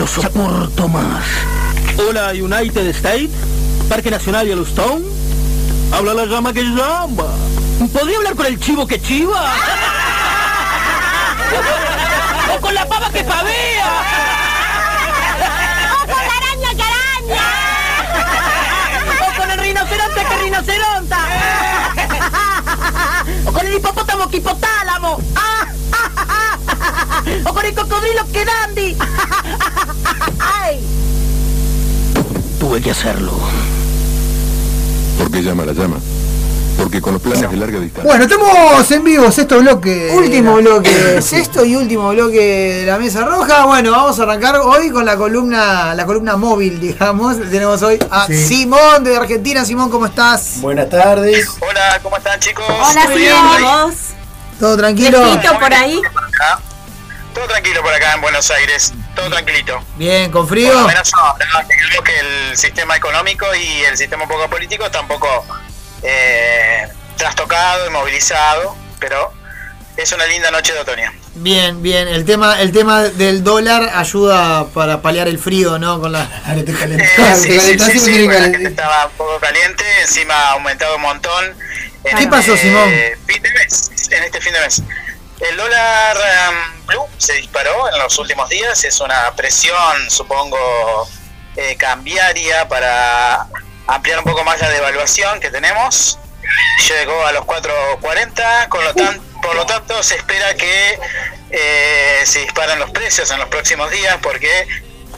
lo 0.00 0.06
soporto 0.06 0.88
más. 0.88 1.26
Hola, 1.98 2.30
United 2.30 2.86
States, 2.86 3.28
Parque 3.86 4.10
Nacional 4.10 4.46
Yellowstone. 4.46 5.04
Habla 5.92 6.14
la 6.14 6.24
llama 6.24 6.54
que 6.54 6.62
llama. 6.62 7.26
¿Podría 7.92 8.16
hablar 8.16 8.34
con 8.34 8.46
el 8.46 8.58
chivo 8.58 8.86
que 8.86 8.98
chiva? 8.98 9.44
¿O 12.56 12.60
con 12.62 12.74
la 12.74 12.88
pava 12.88 13.10
que 13.10 13.22
pavea? 13.24 13.92
¡O 15.92 15.98
con 16.06 16.08
la 16.08 16.32
araña 16.38 16.74
que 16.78 16.82
araña! 16.82 17.44
¡O 19.28 19.30
con 19.38 19.50
el 19.50 19.60
rinoceronte 19.60 20.24
que 20.30 20.36
rinoceronta! 20.44 21.18
¡O 23.44 23.52
con 23.52 23.66
el 23.66 23.74
hipopótamo 23.74 24.30
que 24.30 24.38
hipotálamo! 24.38 25.20
¡O 27.44 27.52
con 27.52 27.66
el 27.66 27.74
cocodrilo 27.74 28.26
que 28.32 28.46
dandy! 28.46 28.96
¡Ay! 30.40 30.80
Tuve 32.58 32.80
que 32.80 32.90
hacerlo. 32.90 33.32
¿Por 35.18 35.30
qué 35.30 35.42
llama 35.42 35.64
la 35.64 35.72
llama? 35.72 35.96
Porque 36.78 37.02
con 37.02 37.12
los 37.12 37.20
planes 37.22 37.50
de 37.50 37.56
larga 37.58 37.78
distancia. 37.78 38.04
Bueno, 38.10 38.24
estamos 38.24 38.90
en 38.90 39.04
vivo, 39.04 39.30
sexto 39.30 39.58
bloque. 39.60 40.10
Último 40.14 40.54
bloque, 40.56 41.20
sexto 41.22 41.62
y 41.64 41.76
último 41.76 42.08
bloque 42.10 42.38
de 42.80 42.86
la 42.86 42.98
mesa 42.98 43.22
roja. 43.24 43.66
Bueno, 43.66 43.90
vamos 43.90 44.18
a 44.18 44.22
arrancar 44.22 44.56
hoy 44.56 44.88
con 44.90 45.04
la 45.04 45.16
columna, 45.16 45.94
la 45.94 46.06
columna 46.06 46.36
móvil, 46.36 46.80
digamos. 46.80 47.36
Tenemos 47.50 47.82
hoy 47.82 47.98
a 48.10 48.26
Sí. 48.26 48.46
Simón 48.46 49.04
de 49.04 49.14
Argentina. 49.16 49.62
Simón, 49.66 49.90
¿cómo 49.90 50.06
estás? 50.06 50.60
Buenas 50.62 50.88
tardes. 50.88 51.48
Hola, 51.60 52.00
¿cómo 52.02 52.16
están 52.16 52.40
chicos? 52.40 52.64
Hola, 52.66 53.04
¿Todo? 53.06 53.16
Simón. 53.18 53.94
¿Todo 54.58 54.76
tranquilo? 54.78 55.20
Fresquito 55.22 55.58
por 55.58 55.74
ahí. 55.74 56.00
Todo 57.34 57.46
tranquilo 57.46 57.82
por 57.82 57.92
acá 57.92 58.14
en 58.14 58.20
Buenos 58.22 58.50
Aires, 58.50 58.92
todo 59.14 59.28
tranquilito. 59.30 59.80
Bien, 59.96 60.30
¿con 60.30 60.42
Por 60.42 60.50
frío? 60.56 60.72
lo 60.72 60.86
menos 60.86 61.10
no, 61.12 61.34
digamos 61.68 62.04
que 62.04 62.18
el 62.20 62.56
sistema 62.56 62.96
económico 62.96 63.46
y 63.54 63.82
el 63.84 63.96
sistema 63.96 64.24
un 64.24 64.28
poco 64.28 64.48
político 64.48 64.86
está 64.86 65.00
un 65.00 65.08
poco 65.08 65.44
eh, 66.02 66.88
trastocado 67.16 67.86
y 67.86 67.90
movilizado, 67.90 68.76
pero 68.98 69.32
es 69.96 70.12
una 70.12 70.26
linda 70.26 70.50
noche 70.50 70.72
de 70.72 70.80
otoño. 70.80 71.12
Bien, 71.34 71.82
bien. 71.82 72.08
El 72.08 72.24
tema, 72.24 72.60
el 72.60 72.72
tema 72.72 73.02
del 73.02 73.44
dólar 73.44 73.90
ayuda 73.94 74.66
para 74.68 75.00
paliar 75.00 75.28
el 75.28 75.38
frío, 75.38 75.78
¿no? 75.78 76.00
Con 76.00 76.12
la. 76.12 76.22
Ahora 76.44 76.64
te 76.64 76.72
Eh, 76.72 77.08
sí, 77.36 77.76
te 77.76 77.78
sí, 77.78 77.98
sí, 77.98 78.26
la 78.26 78.40
gente 78.42 78.68
estaba 78.68 79.06
un 79.06 79.12
poco 79.12 79.38
caliente, 79.38 79.84
encima 80.02 80.34
ha 80.34 80.52
aumentado 80.52 80.96
un 80.96 81.02
montón. 81.02 81.44
en 82.04 82.18
¿Qué 82.18 82.26
pasó, 82.26 82.56
Simón? 82.56 82.90
Fin 83.26 83.42
de 83.42 83.50
mes, 83.52 83.90
en 84.10 84.24
este 84.24 84.40
fin 84.40 84.52
de 84.52 84.60
mes. 84.60 84.82
El 85.40 85.56
dólar 85.56 86.16
um, 86.16 86.86
blue 86.86 87.08
se 87.16 87.32
disparó 87.34 87.90
en 87.90 87.98
los 87.98 88.18
últimos 88.18 88.48
días, 88.50 88.84
es 88.84 89.00
una 89.00 89.32
presión, 89.34 90.10
supongo, 90.10 91.08
eh, 91.56 91.76
cambiaria 91.76 92.68
para 92.68 93.46
ampliar 93.86 94.18
un 94.18 94.24
poco 94.24 94.44
más 94.44 94.60
la 94.60 94.68
devaluación 94.68 95.40
que 95.40 95.50
tenemos. 95.50 96.18
Llegó 96.88 97.24
a 97.24 97.32
los 97.32 97.44
4.40, 97.44 98.68
con 98.68 98.84
lo 98.84 98.94
tan, 98.94 99.18
por 99.40 99.54
lo 99.54 99.64
tanto 99.64 100.02
se 100.02 100.16
espera 100.16 100.54
que 100.54 100.98
eh, 101.50 102.22
se 102.24 102.40
disparen 102.40 102.78
los 102.78 102.90
precios 102.90 103.30
en 103.30 103.38
los 103.38 103.48
próximos 103.48 103.90
días 103.90 104.18
porque 104.22 104.68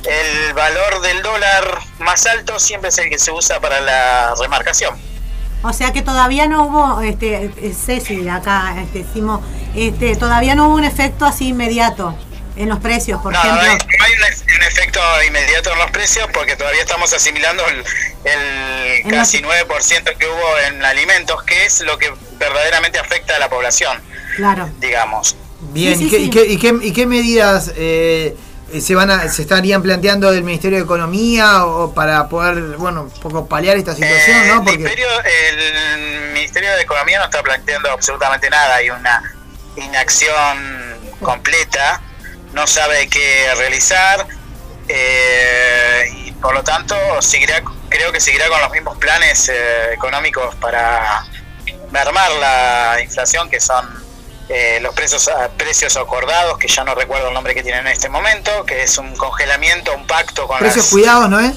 el 0.05 0.55
valor 0.55 1.01
del 1.01 1.23
dólar 1.23 1.79
más 1.99 2.27
alto 2.27 2.61
siempre 2.61 2.91
es 2.91 2.99
el 2.99 3.11
que 3.11 3.19
se 3.19 3.33
usa 3.33 3.61
para 3.61 3.81
la 3.81 4.35
remarcación. 4.41 4.95
O 5.65 5.73
sea 5.73 5.93
que 5.93 6.03
todavía 6.03 6.47
no 6.47 6.65
hubo, 6.65 7.01
este, 7.03 7.45
eh, 7.45 7.75
Ceci, 7.75 8.29
acá 8.29 8.75
este, 8.83 9.05
este, 9.75 10.17
todavía 10.17 10.55
no 10.55 10.69
hubo 10.69 10.77
un 10.77 10.85
efecto 10.85 11.25
así 11.27 11.49
inmediato 11.49 12.17
en 12.57 12.69
los 12.69 12.81
precios, 12.81 13.21
por 13.23 13.33
No, 13.33 13.43
no 13.43 13.61
ejemplo. 13.63 13.71
hay, 13.89 13.99
no 13.99 14.05
hay 14.05 14.13
un, 14.13 14.19
efe- 14.25 14.57
un 14.57 14.63
efecto 14.63 15.01
inmediato 15.27 15.73
en 15.73 15.79
los 15.79 15.91
precios 15.91 16.29
porque 16.35 16.55
todavía 16.57 16.83
estamos 16.83 17.13
asimilando 17.15 17.65
el, 17.67 17.83
el 18.25 19.11
casi 19.11 19.41
la- 19.41 19.49
9% 19.65 20.17
que 20.19 20.27
hubo 20.27 20.59
en 20.69 20.85
alimentos, 20.85 21.43
que 21.45 21.65
es 21.65 21.81
lo 21.81 21.97
que 21.99 22.13
verdaderamente 22.39 22.99
afecta 22.99 23.37
a 23.37 23.39
la 23.39 23.49
población, 23.49 23.99
Claro. 24.37 24.69
digamos. 24.81 25.37
Bien, 25.73 25.97
Sí, 25.99 26.07
¿y, 26.07 26.11
qué, 26.11 26.17
sí. 26.19 26.25
y 26.25 26.31
qué- 26.31 26.45
y 26.47 26.59
qué- 26.59 26.79
y 26.89 26.93
qué 26.93 27.07
medidas 27.07 27.73
eh, 27.77 28.37
se 28.81 28.95
van 28.95 29.11
a, 29.11 29.29
se 29.29 29.43
estarían 29.43 29.81
planteando 29.83 30.31
del 30.31 30.45
Ministerio 30.45 30.77
de 30.79 30.85
Economía 30.85 31.65
o 31.65 31.95
para 31.95 32.29
poder, 32.29 32.77
bueno, 32.77 33.03
un 33.05 33.11
poco 33.11 33.47
paliar 33.47 33.77
esta 33.79 33.95
situación, 33.95 34.37
Eh, 34.43 34.47
¿no? 34.49 34.53
el, 34.55 34.59
Porque 34.65 34.79
Ministerio, 34.79 35.07
el 35.25 36.33
Ministerio 36.35 36.71
de 36.73 36.83
Economía 36.83 37.19
no 37.19 37.25
está 37.27 37.43
planteando 37.43 37.91
absolutamente 37.91 38.51
nada, 38.51 38.77
hay 38.77 38.91
una 38.91 39.23
inacción 39.77 40.99
completa, 41.21 42.01
no 42.53 42.67
sabe 42.67 43.09
qué 43.09 43.47
realizar 43.57 44.27
eh, 44.89 46.11
y 46.27 46.33
por 46.33 46.55
lo 46.55 46.63
tanto 46.63 46.95
seguirá, 47.23 47.63
creo 47.89 48.13
que 48.13 48.21
seguirá 48.21 48.49
con 48.49 48.61
los 48.61 48.71
mismos 48.71 48.99
planes 48.99 49.49
eh, 49.49 49.93
económicos 49.95 50.55
para 50.57 51.25
mermar 51.91 52.31
la 52.33 52.99
inflación 53.03 53.49
que 53.49 53.61
son 53.61 53.89
eh, 54.49 54.79
los 54.83 54.95
precios 54.95 55.31
precios 55.57 55.97
acordados 55.97 56.59
que 56.59 56.69
ya 56.69 56.85
no 56.85 56.95
recuerdo 56.95 57.29
el 57.29 57.35
nombre 57.35 57.55
que 57.55 57.63
tienen 57.63 57.87
en 57.87 57.93
este 57.93 58.09
momento 58.09 58.65
que 58.67 58.83
es 58.83 58.99
un 58.99 59.15
congelamiento 59.17 59.95
un 59.95 60.07
pacto 60.07 60.47
con 60.47 60.59
precios 60.59 60.85
las- 60.87 60.91
cuidados, 60.93 61.29
¿no 61.31 61.41
es? 61.41 61.55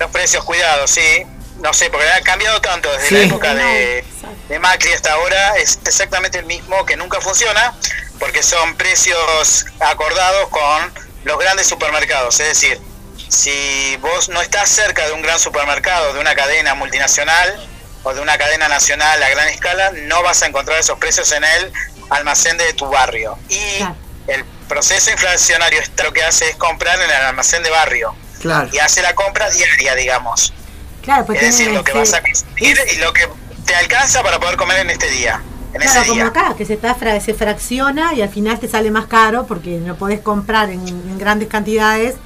los 0.00 0.10
precios 0.10 0.44
cuidados, 0.44 0.90
sí. 0.92 1.24
No 1.60 1.74
sé, 1.74 1.90
porque 1.90 2.08
ha 2.08 2.20
cambiado 2.20 2.60
tanto 2.60 2.88
desde 2.92 3.08
Sí. 3.08 3.14
la 3.16 3.22
época 3.24 3.52
de, 3.52 4.04
de 4.48 4.58
Macri 4.58 4.92
hasta 4.92 5.12
ahora. 5.12 5.56
Es 5.56 5.78
exactamente 5.84 6.38
el 6.38 6.46
mismo 6.46 6.84
que 6.86 6.96
nunca 6.96 7.20
funciona, 7.20 7.74
porque 8.18 8.42
son 8.42 8.74
precios 8.76 9.66
acordados 9.80 10.48
con 10.48 10.92
los 11.24 11.38
grandes 11.38 11.66
supermercados. 11.66 12.38
Es 12.40 12.48
decir, 12.48 12.80
si 13.28 13.96
vos 14.00 14.28
no 14.28 14.40
estás 14.40 14.68
cerca 14.68 15.06
de 15.06 15.12
un 15.12 15.22
gran 15.22 15.38
supermercado, 15.38 16.14
de 16.14 16.20
una 16.20 16.34
cadena 16.34 16.74
multinacional 16.74 17.68
o 18.04 18.14
de 18.14 18.20
una 18.20 18.38
cadena 18.38 18.68
nacional 18.68 19.22
a 19.22 19.28
gran 19.28 19.48
escala, 19.48 19.90
no 19.92 20.22
vas 20.22 20.42
a 20.42 20.46
encontrar 20.46 20.78
esos 20.78 20.98
precios 20.98 21.30
en 21.32 21.44
el 21.44 21.72
almacén 22.10 22.56
de 22.56 22.72
tu 22.72 22.88
barrio. 22.88 23.38
Y 23.48 23.84
el 24.28 24.44
proceso 24.68 25.10
inflacionario 25.10 25.80
lo 26.02 26.12
que 26.12 26.22
hace 26.22 26.50
es 26.50 26.56
comprar 26.56 26.96
en 27.00 27.10
el 27.10 27.16
almacén 27.16 27.62
de 27.62 27.70
barrio 27.70 28.14
Claro. 28.40 28.68
y 28.72 28.78
hace 28.78 29.02
la 29.02 29.14
compra 29.14 29.50
diaria, 29.50 29.94
digamos. 29.94 30.52
Claro, 31.02 31.26
pues 31.26 31.42
es 31.42 31.56
decir, 31.56 31.72
lo 31.72 31.82
que 31.84 31.92
vas 31.92 32.08
a 32.08 32.12
ser- 32.16 32.22
consumir 32.22 32.78
y 32.92 32.96
lo 32.96 33.12
que 33.12 33.28
te 33.68 33.74
alcanza 33.76 34.22
para 34.24 34.40
poder 34.40 34.56
comer 34.56 34.78
en 34.80 34.90
este 34.90 35.08
día, 35.10 35.40
en 35.72 35.80
Claro, 35.80 36.00
ese 36.00 36.08
como 36.08 36.14
día. 36.14 36.26
acá, 36.26 36.54
que 36.56 36.64
se, 36.64 36.74
está, 36.74 36.96
se 37.20 37.34
fracciona 37.34 38.14
y 38.14 38.22
al 38.22 38.28
final 38.30 38.58
te 38.58 38.66
sale 38.68 38.90
más 38.90 39.06
caro 39.06 39.46
porque 39.46 39.78
no 39.78 39.94
podés 39.96 40.20
comprar 40.20 40.70
en, 40.70 40.80
en 40.88 41.18
grandes 41.18 41.48
cantidades. 41.48 42.16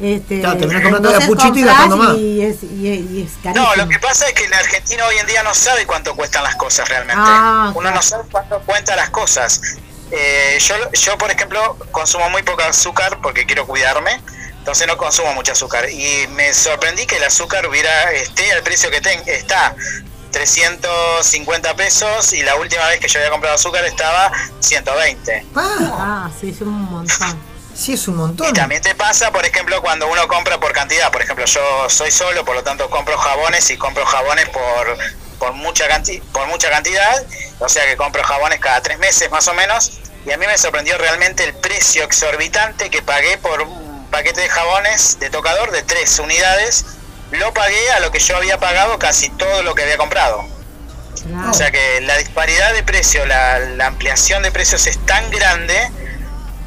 Este, 0.00 0.40
Claro, 0.40 0.58
terminás 0.58 0.82
comprando 0.82 1.10
y 1.10 1.26
comprás 1.26 1.52
gastando 1.54 1.96
más. 1.96 2.16
Y 2.16 2.42
es, 2.42 2.62
y 2.64 2.88
es- 2.92 3.10
y 3.10 3.22
es 3.22 3.30
carísimo. 3.42 3.66
No, 3.68 3.76
lo 3.76 3.88
que 3.88 3.98
pasa 4.00 4.26
es 4.28 4.34
que 4.34 4.44
en 4.44 4.52
Argentina 4.54 5.06
hoy 5.06 5.16
en 5.18 5.26
día 5.26 5.42
no 5.44 5.54
sabe 5.54 5.86
cuánto 5.86 6.14
cuestan 6.16 6.42
las 6.44 6.56
cosas 6.56 6.88
realmente. 6.88 7.22
Ah, 7.24 7.68
Uno 7.70 7.80
claro. 7.80 7.96
no 7.96 8.02
sabe 8.02 8.24
cuánto 8.30 8.58
cuentan 8.60 8.96
las 8.96 9.10
cosas. 9.10 9.60
Eh, 10.10 10.58
yo, 10.60 10.74
yo, 10.92 11.16
por 11.16 11.30
ejemplo, 11.30 11.76
consumo 11.92 12.28
muy 12.30 12.42
poco 12.42 12.62
azúcar 12.62 13.20
porque 13.22 13.46
quiero 13.46 13.66
cuidarme, 13.66 14.20
entonces 14.58 14.86
no 14.86 14.96
consumo 14.96 15.32
mucho 15.32 15.52
azúcar. 15.52 15.88
Y 15.88 16.26
me 16.32 16.52
sorprendí 16.52 17.06
que 17.06 17.16
el 17.16 17.24
azúcar 17.24 17.66
hubiera 17.66 18.12
esté 18.12 18.52
al 18.52 18.62
precio 18.62 18.90
que 18.90 19.00
ten, 19.00 19.22
está 19.26 19.74
350 20.34 21.74
pesos 21.76 22.32
y 22.32 22.42
la 22.42 22.56
última 22.56 22.86
vez 22.88 23.00
que 23.00 23.08
yo 23.08 23.18
había 23.18 23.30
comprado 23.30 23.54
azúcar 23.56 23.84
estaba 23.84 24.30
120. 24.60 25.46
Ah, 25.54 25.76
Ah, 26.26 26.30
sí, 26.40 26.50
es 26.50 26.60
un 26.60 26.82
montón. 26.82 27.40
sí, 27.74 27.94
es 27.94 28.08
un 28.08 28.14
Y 28.14 28.18
montón. 28.18 28.52
también 28.52 28.82
te 28.82 28.94
pasa, 28.94 29.30
por 29.30 29.44
ejemplo, 29.46 29.80
cuando 29.80 30.06
uno 30.08 30.26
compra 30.28 30.58
por 30.58 30.72
cantidad. 30.72 31.10
Por 31.10 31.22
ejemplo, 31.22 31.44
yo 31.44 31.88
soy 31.88 32.10
solo, 32.10 32.44
por 32.44 32.54
lo 32.56 32.62
tanto 32.62 32.88
compro 32.90 33.16
jabones 33.16 33.70
y 33.70 33.76
compro 33.76 34.04
jabones 34.04 34.48
por, 34.50 34.96
por, 35.38 35.52
mucha, 35.54 35.86
canti 35.88 36.18
por 36.32 36.46
mucha 36.48 36.70
cantidad. 36.70 37.24
O 37.60 37.68
sea 37.68 37.84
que 37.86 37.96
compro 37.96 38.22
jabones 38.22 38.60
cada 38.60 38.80
tres 38.82 38.98
meses 38.98 39.30
más 39.30 39.46
o 39.48 39.54
menos. 39.54 40.00
Y 40.26 40.32
a 40.32 40.38
mí 40.38 40.46
me 40.46 40.56
sorprendió 40.58 40.96
realmente 40.98 41.44
el 41.44 41.54
precio 41.54 42.02
exorbitante 42.04 42.90
que 42.90 43.02
pagué 43.02 43.36
por 43.38 43.62
un 43.62 44.06
paquete 44.10 44.40
de 44.40 44.48
jabones 44.48 45.18
de 45.20 45.30
tocador 45.30 45.70
de 45.70 45.82
tres 45.82 46.18
unidades. 46.18 46.84
Lo 47.32 47.52
pagué 47.52 47.90
a 47.92 48.00
lo 48.00 48.10
que 48.10 48.18
yo 48.20 48.36
había 48.36 48.58
pagado 48.58 48.98
casi 48.98 49.28
todo 49.30 49.62
lo 49.62 49.74
que 49.74 49.82
había 49.82 49.96
comprado. 49.96 50.44
Claro. 51.26 51.50
O 51.50 51.54
sea 51.54 51.70
que 51.70 52.00
la 52.02 52.16
disparidad 52.18 52.72
de 52.74 52.82
precio, 52.82 53.24
la, 53.26 53.58
la 53.58 53.86
ampliación 53.86 54.42
de 54.42 54.52
precios 54.52 54.86
es 54.86 54.98
tan 55.06 55.30
grande 55.30 55.74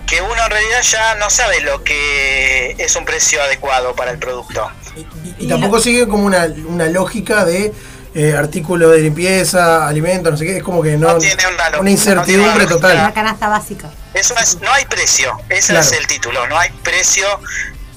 que 0.08 0.22
uno 0.22 0.44
en 0.44 0.50
realidad 0.52 0.82
ya 0.84 1.16
no 1.16 1.30
sabe 1.30 1.60
lo 1.62 1.84
que 1.84 2.76
es 2.78 2.96
un 2.96 3.06
precio 3.06 3.42
adecuado 3.42 3.96
para 3.96 4.12
el 4.12 4.18
producto. 4.20 4.70
Y, 4.96 5.46
y 5.46 5.48
tampoco 5.48 5.80
sigue 5.80 6.08
como 6.08 6.26
una, 6.26 6.46
una 6.68 6.86
lógica 6.88 7.44
de 7.46 7.74
eh, 8.16 8.34
artículo 8.36 8.90
de 8.90 9.00
limpieza, 9.00 9.86
alimentos, 9.88 10.32
no 10.32 10.38
sé 10.38 10.46
qué. 10.46 10.58
Es 10.58 10.64
como 10.64 10.82
que 10.82 10.98
no. 10.98 11.14
No 11.14 11.18
tiene 11.20 11.46
una 11.46 11.66
lógica, 11.66 11.80
una 11.82 11.90
incertidumbre 11.92 12.48
no 12.48 12.52
tiene 12.52 12.66
una 12.66 12.68
total. 12.68 12.98
La 12.98 13.14
canasta 13.14 13.48
básica. 13.50 13.90
Eso 14.14 14.34
es, 14.42 14.60
no 14.62 14.72
hay 14.72 14.86
precio, 14.86 15.38
ese 15.50 15.74
Claro. 15.74 15.86
es 15.86 15.92
el 15.92 16.08
título, 16.08 16.48
no 16.48 16.58
hay 16.58 16.72
precio 16.84 17.28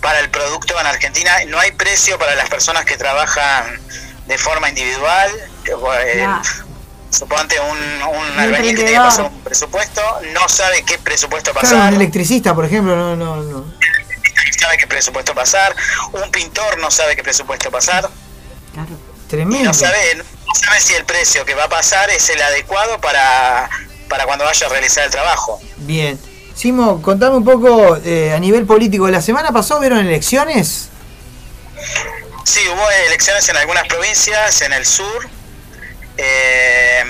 para 0.00 0.18
el 0.20 0.30
producto 0.30 0.78
en 0.80 0.86
Argentina, 0.86 1.32
no 1.48 1.58
hay 1.58 1.72
precio 1.72 2.18
para 2.18 2.34
las 2.34 2.48
personas 2.48 2.84
que 2.84 2.96
trabajan 2.96 3.80
de 4.26 4.38
forma 4.38 4.68
individual. 4.68 5.30
eh, 5.66 5.70
Claro. 6.16 6.42
Suponte 7.10 7.58
un, 7.58 7.78
un 8.02 8.38
albañil 8.38 8.70
que 8.70 8.82
tiene 8.84 8.92
que 8.92 8.96
pasar 8.98 9.24
un 9.24 9.40
presupuesto, 9.40 10.00
no 10.32 10.48
sabe 10.48 10.84
qué 10.84 10.96
presupuesto 10.98 11.50
Claro, 11.50 11.66
pasar, 11.68 11.88
un 11.92 11.96
electricista, 11.96 12.54
por 12.54 12.64
ejemplo, 12.64 12.94
no, 12.94 13.16
no, 13.16 13.36
no. 13.42 13.74
sabe 14.56 14.78
qué 14.78 14.86
presupuesto 14.86 15.34
pasar, 15.34 15.74
un 16.12 16.30
pintor 16.30 16.78
no 16.78 16.88
sabe 16.88 17.16
qué 17.16 17.24
presupuesto 17.24 17.68
pasar, 17.68 18.08
Claro. 18.72 18.90
y 19.24 19.28
Tremendo. 19.28 19.64
no 19.64 19.74
sabe, 19.74 20.14
no 20.14 20.54
sabe 20.54 20.80
si 20.80 20.94
el 20.94 21.04
precio 21.04 21.44
que 21.44 21.54
va 21.54 21.64
a 21.64 21.68
pasar 21.68 22.08
es 22.10 22.28
el 22.30 22.40
adecuado 22.40 23.00
para, 23.00 23.68
para 24.08 24.24
cuando 24.26 24.44
vaya 24.44 24.66
a 24.68 24.70
realizar 24.70 25.04
el 25.04 25.10
trabajo. 25.10 25.60
Bien. 25.78 26.16
Simo, 26.64 27.00
contame 27.00 27.36
un 27.38 27.44
poco 27.44 27.96
eh, 28.04 28.34
a 28.34 28.38
nivel 28.38 28.66
político. 28.66 29.08
¿La 29.08 29.22
semana 29.22 29.50
pasada 29.50 29.80
vieron 29.80 30.00
elecciones? 30.00 30.90
Sí, 32.44 32.60
hubo 32.68 32.90
elecciones 33.06 33.48
en 33.48 33.56
algunas 33.56 33.86
provincias, 33.88 34.60
en 34.60 34.74
el 34.74 34.84
sur, 34.84 35.26
eh, 36.18 37.02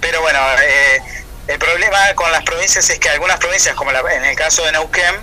pero 0.00 0.20
bueno, 0.22 0.40
eh, 0.60 0.98
el 1.46 1.58
problema 1.60 1.98
con 2.16 2.32
las 2.32 2.42
provincias 2.42 2.90
es 2.90 2.98
que 2.98 3.08
algunas 3.10 3.38
provincias, 3.38 3.76
como 3.76 3.92
la- 3.92 4.00
en 4.12 4.24
el 4.24 4.34
caso 4.34 4.64
de 4.64 4.72
Neuquén, 4.72 5.14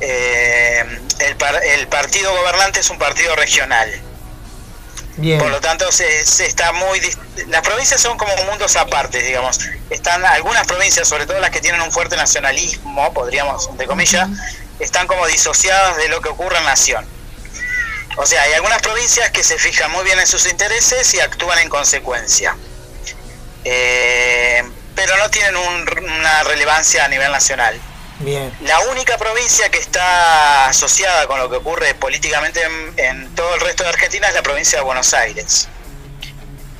el, 0.00 1.36
par- 1.36 1.62
el 1.62 1.86
partido 1.88 2.34
gobernante 2.34 2.80
es 2.80 2.88
un 2.88 2.96
partido 2.98 3.36
regional. 3.36 3.90
Bien. 5.20 5.38
Por 5.38 5.50
lo 5.50 5.60
tanto, 5.60 5.90
se, 5.92 6.24
se 6.26 6.46
está 6.46 6.72
muy. 6.72 7.00
Las 7.48 7.60
provincias 7.62 8.00
son 8.00 8.16
como 8.16 8.34
mundos 8.44 8.74
aparte, 8.76 9.20
digamos. 9.22 9.58
Están 9.90 10.24
algunas 10.24 10.66
provincias, 10.66 11.06
sobre 11.06 11.26
todo 11.26 11.38
las 11.40 11.50
que 11.50 11.60
tienen 11.60 11.80
un 11.82 11.92
fuerte 11.92 12.16
nacionalismo, 12.16 13.12
podríamos, 13.12 13.68
entre 13.68 13.86
comillas, 13.86 14.28
están 14.78 15.06
como 15.06 15.26
disociadas 15.26 15.96
de 15.98 16.08
lo 16.08 16.20
que 16.22 16.30
ocurre 16.30 16.56
en 16.58 16.64
la 16.64 16.70
nación. 16.70 17.06
O 18.16 18.24
sea, 18.26 18.42
hay 18.42 18.54
algunas 18.54 18.80
provincias 18.82 19.30
que 19.30 19.44
se 19.44 19.58
fijan 19.58 19.90
muy 19.92 20.04
bien 20.04 20.18
en 20.18 20.26
sus 20.26 20.46
intereses 20.46 21.12
y 21.14 21.20
actúan 21.20 21.58
en 21.60 21.68
consecuencia. 21.68 22.56
Eh, 23.64 24.62
pero 24.94 25.16
no 25.18 25.30
tienen 25.30 25.56
un- 25.56 25.86
una 26.18 26.42
relevancia 26.44 27.04
a 27.04 27.08
nivel 27.08 27.30
nacional. 27.30 27.80
La 28.20 28.80
única 28.90 29.16
provincia 29.16 29.70
que 29.70 29.78
está 29.78 30.66
asociada 30.66 31.26
con 31.26 31.38
lo 31.38 31.48
que 31.48 31.56
ocurre 31.56 31.94
políticamente 31.94 32.60
en, 32.98 33.34
todo 33.34 33.54
el 33.54 33.60
resto 33.62 33.82
de 33.82 33.88
Argentina 33.88 34.28
es 34.28 34.34
la 34.34 34.42
provincia 34.42 34.78
de 34.78 34.84
Buenos 34.84 35.14
Aires. 35.14 35.68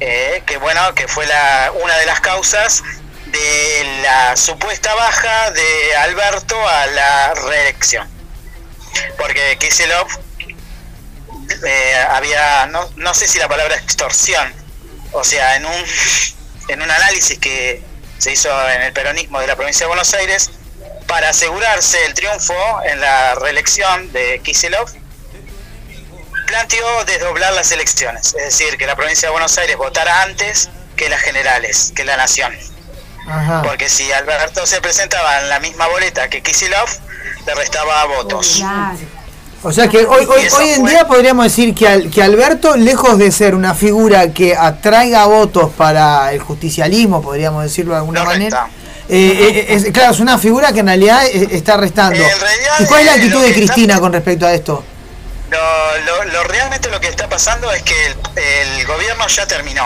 Eh, 0.00 0.42
que 0.44 0.58
bueno, 0.58 0.94
que 0.94 1.08
fue 1.08 1.26
la, 1.26 1.72
una 1.82 1.96
de 1.96 2.04
las 2.04 2.20
causas 2.20 2.82
de 3.26 4.00
la 4.02 4.36
supuesta 4.36 4.94
baja 4.94 5.50
de 5.52 5.96
Alberto 5.96 6.56
a 6.68 6.86
la 6.88 7.32
reelección. 7.32 8.06
Porque 9.16 9.56
Kisilov 9.58 10.08
eh, 11.66 12.04
había, 12.10 12.66
no, 12.66 12.86
no 12.96 13.14
sé 13.14 13.26
si 13.26 13.38
la 13.38 13.48
palabra 13.48 13.76
extorsión, 13.76 14.52
o 15.12 15.24
sea, 15.24 15.56
en 15.56 15.64
un, 15.64 15.84
en 16.68 16.82
un 16.82 16.90
análisis 16.90 17.38
que 17.38 17.82
se 18.18 18.32
hizo 18.32 18.50
en 18.68 18.82
el 18.82 18.92
peronismo 18.92 19.40
de 19.40 19.46
la 19.46 19.56
provincia 19.56 19.84
de 19.84 19.88
Buenos 19.88 20.12
Aires, 20.12 20.50
para 21.10 21.30
asegurarse 21.30 21.98
el 22.06 22.14
triunfo 22.14 22.54
en 22.84 23.00
la 23.00 23.34
reelección 23.34 24.12
de 24.12 24.40
Kisilov, 24.44 24.88
planteó 26.46 27.04
desdoblar 27.04 27.52
las 27.54 27.70
elecciones, 27.72 28.34
es 28.38 28.44
decir, 28.44 28.76
que 28.78 28.86
la 28.86 28.96
provincia 28.96 29.28
de 29.28 29.32
Buenos 29.32 29.56
Aires 29.58 29.76
votara 29.76 30.22
antes 30.22 30.70
que 30.96 31.08
las 31.08 31.20
generales, 31.20 31.92
que 31.94 32.04
la 32.04 32.16
nación. 32.16 32.52
Ajá. 33.28 33.62
Porque 33.62 33.88
si 33.88 34.10
Alberto 34.12 34.66
se 34.66 34.80
presentaba 34.80 35.40
en 35.40 35.48
la 35.48 35.60
misma 35.60 35.86
boleta 35.88 36.28
que 36.28 36.42
Kisilov, 36.42 36.88
le 37.46 37.54
restaba 37.54 38.04
votos. 38.06 38.62
O 39.62 39.72
sea 39.72 39.88
que 39.88 39.98
hoy, 39.98 40.06
hoy, 40.26 40.26
hoy 40.48 40.70
en 40.70 40.80
fue- 40.80 40.90
día 40.90 41.06
podríamos 41.06 41.44
decir 41.44 41.74
que, 41.74 41.86
Al- 41.86 42.10
que 42.10 42.22
Alberto, 42.22 42.76
lejos 42.76 43.18
de 43.18 43.30
ser 43.30 43.54
una 43.54 43.74
figura 43.74 44.32
que 44.32 44.56
atraiga 44.56 45.26
votos 45.26 45.70
para 45.76 46.32
el 46.32 46.40
justicialismo, 46.40 47.20
podríamos 47.20 47.62
decirlo 47.64 47.92
de 47.92 47.98
alguna 47.98 48.20
No 48.20 48.26
manera, 48.26 48.64
resta. 48.64 48.79
Eh, 49.10 49.66
eh, 49.68 49.74
es, 49.74 49.92
claro, 49.92 50.12
es 50.12 50.20
una 50.20 50.38
figura 50.38 50.72
que 50.72 50.80
en 50.80 50.86
realidad 50.86 51.24
eh, 51.26 51.48
está 51.52 51.76
restando. 51.76 52.22
En 52.22 52.40
realidad, 52.40 52.74
¿Y 52.80 52.84
cuál 52.86 53.00
es 53.00 53.06
la 53.06 53.12
eh, 53.12 53.16
actitud 53.16 53.40
de 53.42 53.48
está- 53.48 53.58
Cristina 53.58 54.00
con 54.00 54.12
respecto 54.12 54.46
a 54.46 54.52
esto? 54.54 54.84
Lo, 55.50 55.98
lo- 56.04 56.24
lo- 56.24 56.44
realmente 56.44 56.88
lo 56.90 57.00
que 57.00 57.08
está 57.08 57.28
pasando 57.28 57.72
es 57.72 57.82
que 57.82 57.94
el, 58.06 58.16
el 58.36 58.86
gobierno 58.86 59.26
ya 59.26 59.46
terminó. 59.46 59.84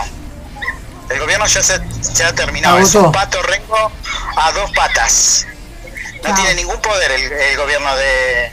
El 1.08 1.18
gobierno 1.20 1.46
ya 1.46 1.62
se 1.62 1.80
ya 2.14 2.32
terminó. 2.34 2.78
Es 2.78 2.90
Agotó. 2.94 3.06
un 3.06 3.12
pato 3.12 3.42
rengo 3.42 3.92
a 4.36 4.52
dos 4.52 4.70
patas. 4.72 5.46
No 6.16 6.20
Claro. 6.20 6.36
tiene 6.36 6.54
ningún 6.54 6.80
poder 6.80 7.10
el, 7.12 7.32
el 7.32 7.56
gobierno 7.58 7.94
de, 7.96 8.50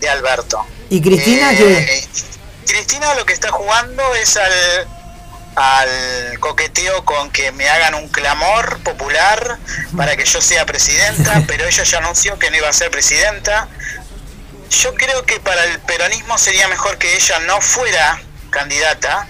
de 0.00 0.08
Alberto. 0.08 0.64
¿Y 0.90 1.00
Cristina 1.00 1.52
Eh, 1.52 1.56
qué? 1.56 2.04
Cristina 2.72 3.14
lo 3.14 3.24
que 3.24 3.32
está 3.32 3.50
jugando 3.50 4.02
es 4.14 4.36
al, 4.36 4.52
al 5.56 6.38
coqueteo 6.38 7.04
con 7.04 7.30
que 7.30 7.50
me 7.50 7.68
hagan 7.68 7.94
un 7.94 8.08
clamor 8.08 8.78
popular 8.82 9.58
para 9.96 10.14
que 10.14 10.24
yo 10.24 10.40
sea 10.40 10.66
presidenta, 10.66 11.42
pero 11.48 11.66
ella 11.66 11.82
ya 11.82 11.98
anunció 11.98 12.38
que 12.38 12.50
no 12.50 12.58
iba 12.58 12.68
a 12.68 12.72
ser 12.72 12.90
presidenta. 12.90 13.68
Yo 14.70 14.94
creo 14.94 15.24
que 15.24 15.40
para 15.40 15.64
el 15.64 15.80
peronismo 15.80 16.36
sería 16.38 16.68
mejor 16.68 16.98
que 16.98 17.16
ella 17.16 17.38
no 17.40 17.60
fuera 17.60 18.20
candidata, 18.50 19.26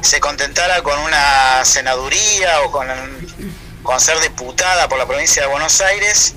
se 0.00 0.18
contentara 0.20 0.82
con 0.82 0.98
una 0.98 1.64
senaduría 1.64 2.62
o 2.62 2.72
con, 2.72 2.88
con 3.82 4.00
ser 4.00 4.18
diputada 4.20 4.88
por 4.88 4.98
la 4.98 5.06
provincia 5.06 5.42
de 5.42 5.48
Buenos 5.48 5.80
Aires 5.80 6.34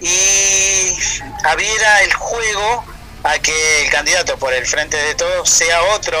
y 0.00 0.96
abriera 1.44 2.02
el 2.02 2.14
juego 2.14 2.84
a 3.24 3.38
que 3.40 3.84
el 3.84 3.90
candidato 3.90 4.36
por 4.38 4.52
el 4.52 4.64
frente 4.66 4.96
de 4.96 5.14
todos 5.14 5.48
sea 5.48 5.82
otro 5.94 6.18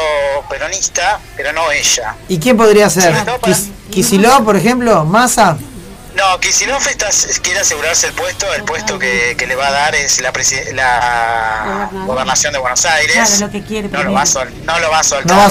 peronista, 0.48 1.20
pero 1.36 1.52
no 1.52 1.70
ella. 1.70 2.14
¿Y 2.28 2.38
quién 2.38 2.56
podría 2.56 2.90
ser? 2.90 3.12
Sobre 3.14 3.24
todo 3.24 3.38
para- 3.38 3.54
Kis- 3.54 3.70
¿Kicillof, 3.90 4.42
por 4.42 4.56
ejemplo? 4.56 5.04
¿Massa? 5.04 5.56
No, 6.14 6.40
Kicillof 6.40 6.84
está, 6.88 7.06
quiere 7.42 7.60
asegurarse 7.60 8.08
el 8.08 8.12
puesto, 8.12 8.52
el 8.52 8.64
puesto 8.64 8.98
que, 8.98 9.36
que 9.38 9.46
le 9.46 9.54
va 9.54 9.68
a 9.68 9.70
dar 9.70 9.94
es 9.94 10.20
la, 10.20 10.32
presi- 10.32 10.72
la 10.72 11.88
gobernación 12.06 12.52
de 12.52 12.58
Buenos 12.58 12.84
Aires. 12.86 13.12
Claro, 13.14 13.30
lo 13.46 13.50
que 13.50 13.62
quiere 13.62 13.88
no 13.88 14.02
lo, 14.02 14.12
va 14.12 14.22
a 14.22 14.26
sol- 14.26 14.52
no 14.64 14.78
lo 14.80 14.90
va 14.90 14.98
a 14.98 15.04
soltar. 15.04 15.26
No 15.30 15.36
va 15.36 15.46
a 15.46 15.50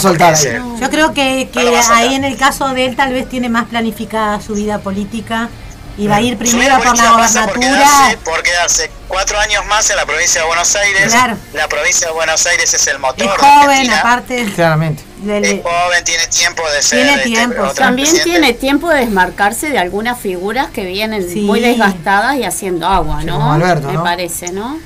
Yo 0.82 0.90
creo 0.90 1.14
que, 1.14 1.50
que 1.54 1.64
No 1.64 1.94
ahí 1.94 2.16
en 2.16 2.26
el 2.26 2.36
caso 2.38 2.68
de 2.70 2.86
él 2.86 2.96
tal 2.98 3.14
vez 3.14 3.30
tiene 3.30 3.48
más 3.48 3.66
planificada 3.70 4.42
su 4.42 4.56
vida 4.56 4.80
política 4.80 5.50
y 5.98 6.08
va 6.08 6.18
a 6.18 6.22
ir 6.22 6.38
primero 6.38 6.78
por 6.82 6.96
la 6.98 7.12
gobernatura. 7.12 7.60
quedarse, 7.60 8.18
por 8.24 8.44
quedarse 8.44 8.92
cuatro 9.08 9.40
años 9.40 9.66
más 9.66 9.90
en 9.90 9.96
la 9.96 10.06
provincia 10.06 10.42
de 10.42 10.48
Buenos 10.48 10.76
Aires. 10.76 11.12
Claro. 11.12 11.38
La 11.54 11.68
provincia 11.68 12.08
de 12.08 12.14
Buenos 12.14 12.46
Aires 12.46 12.74
es 12.74 12.88
el 12.88 13.00
motor. 13.00 13.26
Es 13.26 13.32
joven, 13.32 13.70
Argentina. 13.70 14.00
aparte. 14.00 14.46
Claramente. 14.56 15.04
del- 15.18 15.44
Es 15.46 15.64
joven, 15.64 16.04
tiene 16.04 16.28
tiempo 16.28 16.70
de 16.70 16.82
ser. 16.84 17.00
Tiene 17.00 17.14
este, 17.16 17.30
tiempo, 17.30 17.62
otro 17.64 17.74
También 17.74 18.08
presidente. 18.08 18.30
tiene 18.40 18.54
tiempo 18.54 18.90
de 18.90 19.00
desmarcarse 19.00 19.70
de 19.72 19.80
algunas 19.80 20.20
figuras 20.20 20.68
que 20.72 20.86
vienen 20.86 21.28
Sí. 21.28 21.40
muy 21.42 21.60
desgastadas 21.60 22.36
y 22.36 22.44
haciendo 22.44 22.86
agua, 22.88 23.22
Sí, 23.22 23.26
¿no? 23.26 23.34
como 23.40 23.54
Alberto, 23.54 23.88
Me 23.88 23.94
¿no? 23.94 24.04
parece, 24.04 24.52
¿no? 24.52 24.80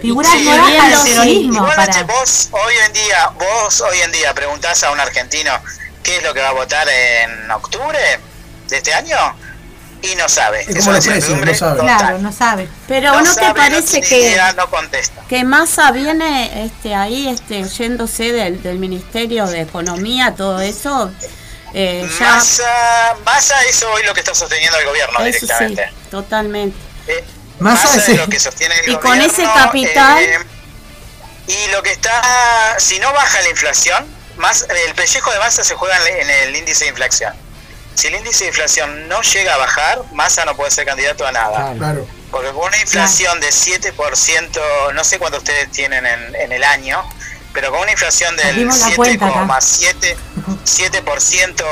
Figuras 0.00 0.32
Sí, 0.32 0.44
nuevas 0.44 0.64
para 0.72 0.76
el 0.76 0.82
viendo, 0.86 1.04
sí. 1.04 1.10
peronismo. 1.10 1.66
Para... 1.76 2.02
vos 2.04 2.48
hoy 2.52 2.74
en 2.86 2.92
día, 2.94 3.30
vos 3.38 3.80
hoy 3.82 4.00
en 4.00 4.12
día 4.12 4.32
preguntás 4.34 4.82
a 4.82 4.90
un 4.90 5.00
argentino 5.00 5.52
qué 6.02 6.16
es 6.16 6.22
lo 6.22 6.32
que 6.34 6.40
va 6.40 6.48
a 6.48 6.52
votar 6.52 6.86
en 6.88 7.50
octubre 7.50 7.98
de 8.68 8.76
este 8.78 8.92
año 8.94 9.16
y 10.12 10.14
no 10.16 10.28
sabe. 10.28 10.62
Es 10.62 10.68
Es 10.68 10.76
como 10.78 10.92
los 10.92 11.04
precios, 11.06 11.14
incertidumbre 11.30 11.52
no 11.52 11.58
sabe. 11.58 11.80
total. 11.80 11.98
Claro, 11.98 12.18
no 12.18 12.32
sabe. 12.32 12.68
Pero 12.88 13.12
No 13.12 13.20
¿no, 13.22 13.34
te 13.34 13.40
sabe, 13.40 13.54
parece 13.54 14.00
que, 14.00 14.20
idea, 14.20 14.52
no 14.52 14.68
contesta. 14.70 15.22
que 15.28 15.44
Massa 15.44 15.90
viene 15.92 16.64
este, 16.64 16.94
ahí 16.94 17.28
este, 17.28 17.64
yéndose 17.64 18.32
del, 18.32 18.62
del 18.62 18.78
Ministerio 18.78 19.46
de 19.46 19.60
Economía, 19.62 20.34
todo 20.36 20.60
eso? 20.60 21.10
Eh, 21.72 22.08
ya, 22.20 22.26
Massa, 22.36 23.16
Massa 23.24 23.62
es 23.64 23.82
hoy 23.82 24.02
lo 24.04 24.14
que 24.14 24.20
está 24.20 24.34
sosteniendo 24.34 24.78
el 24.78 24.86
gobierno 24.86 25.18
eso 25.20 25.38
sí, 25.40 25.46
directamente. 25.46 25.90
totalmente. 26.10 26.76
Eh, 27.08 27.24
Massa 27.58 27.96
Massa 27.96 28.12
es 28.12 28.18
lo 28.18 28.28
que 28.28 28.38
sostiene 28.38 28.74
el 28.80 28.90
Y 28.90 28.94
con 28.94 29.02
gobierno, 29.18 29.24
ese 29.32 29.42
capital- 29.44 30.22
eh, 30.22 30.38
y 31.46 31.70
lo 31.72 31.82
que 31.82 31.90
está, 31.92 32.22
si 32.78 32.98
no 33.00 33.12
baja 33.12 33.40
la 33.42 33.48
inflación, 33.50 34.06
más 34.36 34.66
el 34.86 34.94
pellejo 34.94 35.30
de 35.32 35.38
Massa 35.38 35.62
se 35.64 35.74
juega 35.74 35.96
en 36.08 36.30
el 36.30 36.56
índice 36.56 36.84
de 36.84 36.90
inflación. 36.90 37.34
Si 37.94 38.08
el 38.08 38.14
índice 38.16 38.44
de 38.44 38.48
inflación 38.50 39.08
no 39.08 39.22
llega 39.22 39.54
a 39.54 39.56
bajar, 39.58 40.02
Massa 40.12 40.44
no 40.44 40.56
puede 40.56 40.70
ser 40.70 40.84
candidato 40.86 41.26
a 41.26 41.32
nada. 41.32 41.72
Claro. 41.76 42.06
Porque 42.30 42.48
con 42.50 42.66
una 42.66 42.76
inflación 42.78 43.38
de 43.40 43.48
7%, 43.50 44.92
no 44.92 45.04
sé 45.04 45.18
cuánto 45.18 45.38
ustedes 45.38 45.70
tienen 45.70 46.04
en, 46.04 46.34
en 46.34 46.52
el 46.52 46.64
año, 46.64 47.02
pero 47.52 47.70
con 47.70 47.80
una 47.80 47.92
inflación 47.92 48.36
del 48.36 48.48
Abrimos 48.48 48.78
la 48.80 48.96
cuenta 48.96 49.26
acá. 49.28 49.46
7,7% 49.60 50.16
7% 50.64 51.64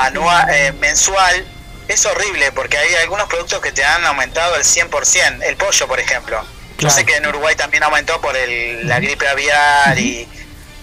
anual, 0.00 0.46
eh, 0.50 0.72
mensual, 0.80 1.46
es 1.86 2.04
horrible 2.06 2.52
porque 2.52 2.76
hay 2.76 2.94
algunos 2.96 3.28
productos 3.28 3.60
que 3.60 3.72
te 3.72 3.84
han 3.84 4.04
aumentado 4.04 4.56
el 4.56 4.64
100%. 4.64 5.42
El 5.42 5.56
pollo, 5.56 5.86
por 5.86 6.00
ejemplo. 6.00 6.40
Yo 6.42 6.76
Claro. 6.76 6.94
sé 6.94 7.04
que 7.04 7.16
en 7.16 7.26
Uruguay 7.26 7.56
también 7.56 7.82
aumentó 7.82 8.20
por 8.20 8.36
el, 8.36 8.86
la 8.86 9.00
gripe 9.00 9.26
aviar 9.26 9.98
y... 9.98 10.28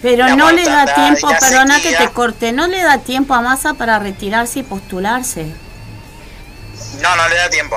Pero 0.02 0.36
no 0.36 0.52
le 0.52 0.64
da 0.64 0.84
tiempo, 0.94 1.28
perdona 1.40 1.76
que 1.76 1.90
sequía. 1.90 1.98
te 1.98 2.12
corte, 2.12 2.52
no 2.52 2.66
le 2.66 2.82
da 2.82 2.98
tiempo 2.98 3.34
a 3.34 3.40
Massa 3.40 3.74
para 3.74 3.98
retirarse 3.98 4.60
y 4.60 4.62
postularse. 4.62 5.46
No, 7.00 7.16
no 7.16 7.28
le 7.28 7.36
da 7.36 7.50
tiempo. 7.50 7.76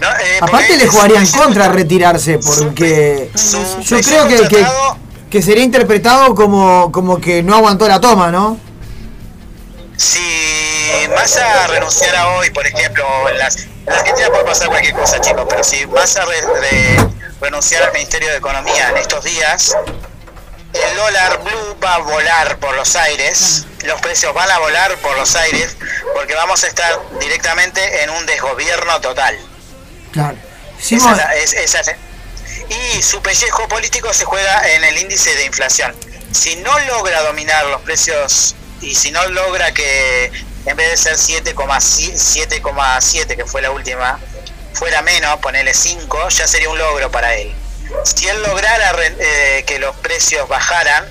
No, 0.00 0.08
eh, 0.10 0.38
Aparte 0.40 0.76
le 0.76 0.84
es- 0.84 0.90
jugaría 0.90 1.16
en 1.18 1.22
es- 1.24 1.32
contra 1.32 1.68
retirarse, 1.68 2.38
porque 2.38 3.30
su 3.34 3.80
yo 3.82 4.00
creo 4.00 4.26
que, 4.28 4.48
que, 4.48 4.66
que 5.30 5.42
sería 5.42 5.62
interpretado 5.64 6.34
como, 6.34 6.90
como 6.92 7.20
que 7.20 7.42
no 7.42 7.56
aguantó 7.56 7.86
la 7.88 8.00
toma, 8.00 8.30
¿no? 8.30 8.58
si 9.96 10.20
Massa 11.14 11.66
renunciara 11.66 12.28
hoy, 12.36 12.50
por 12.50 12.64
ejemplo, 12.66 13.04
en, 13.30 13.38
las, 13.38 13.56
en 13.56 13.68
la 13.86 13.96
Argentina 13.98 14.28
puede 14.28 14.44
pasar 14.44 14.68
cualquier 14.68 14.94
cosa, 14.94 15.20
chicos, 15.20 15.44
pero 15.48 15.64
si 15.64 15.86
Massa 15.88 16.24
re- 16.24 16.40
re- 16.40 17.08
renunciara 17.40 17.86
al 17.86 17.92
Ministerio 17.92 18.28
de 18.30 18.36
Economía 18.36 18.90
en 18.90 18.96
estos 18.98 19.24
días, 19.24 19.76
el 20.72 20.96
dólar 20.96 21.40
blue 21.42 21.76
va 21.82 21.94
a 21.94 21.98
volar 21.98 22.58
por 22.58 22.74
los 22.76 22.94
aires, 22.96 23.64
los 23.84 24.00
precios 24.00 24.34
van 24.34 24.50
a 24.50 24.58
volar 24.58 24.96
por 24.98 25.16
los 25.16 25.34
aires, 25.36 25.76
porque 26.14 26.34
vamos 26.34 26.62
a 26.64 26.68
estar 26.68 26.98
directamente 27.20 28.02
en 28.02 28.10
un 28.10 28.26
desgobierno 28.26 29.00
total. 29.00 29.38
Claro. 30.12 30.36
Esa 30.78 30.88
Simo, 30.88 31.10
es 31.12 31.16
la- 31.16 31.34
es- 31.36 31.52
esa 31.54 31.80
es- 31.80 31.96
y 32.68 33.02
su 33.02 33.22
pellejo 33.22 33.66
político 33.68 34.12
se 34.12 34.24
juega 34.24 34.68
en 34.70 34.84
el 34.84 34.98
índice 34.98 35.34
de 35.34 35.44
inflación. 35.46 35.94
Si 36.32 36.56
no 36.56 36.78
logra 36.80 37.22
dominar 37.22 37.64
los 37.66 37.80
precios 37.82 38.54
y 38.80 38.94
si 38.94 39.10
no 39.10 39.26
logra 39.28 39.72
que 39.72 40.30
en 40.66 40.76
vez 40.76 40.90
de 40.90 40.96
ser 40.98 41.16
7,7 41.18 43.36
que 43.36 43.46
fue 43.46 43.62
la 43.62 43.70
última, 43.70 44.18
fuera 44.74 45.00
menos, 45.02 45.38
ponerle 45.40 45.72
5, 45.72 46.28
ya 46.28 46.46
sería 46.46 46.68
un 46.68 46.76
logro 46.78 47.10
para 47.10 47.34
él. 47.34 47.54
Si 48.04 48.26
él 48.28 48.42
lograra 48.42 48.92
eh, 49.18 49.64
que 49.66 49.78
los 49.78 49.94
precios 49.96 50.48
bajaran, 50.48 51.04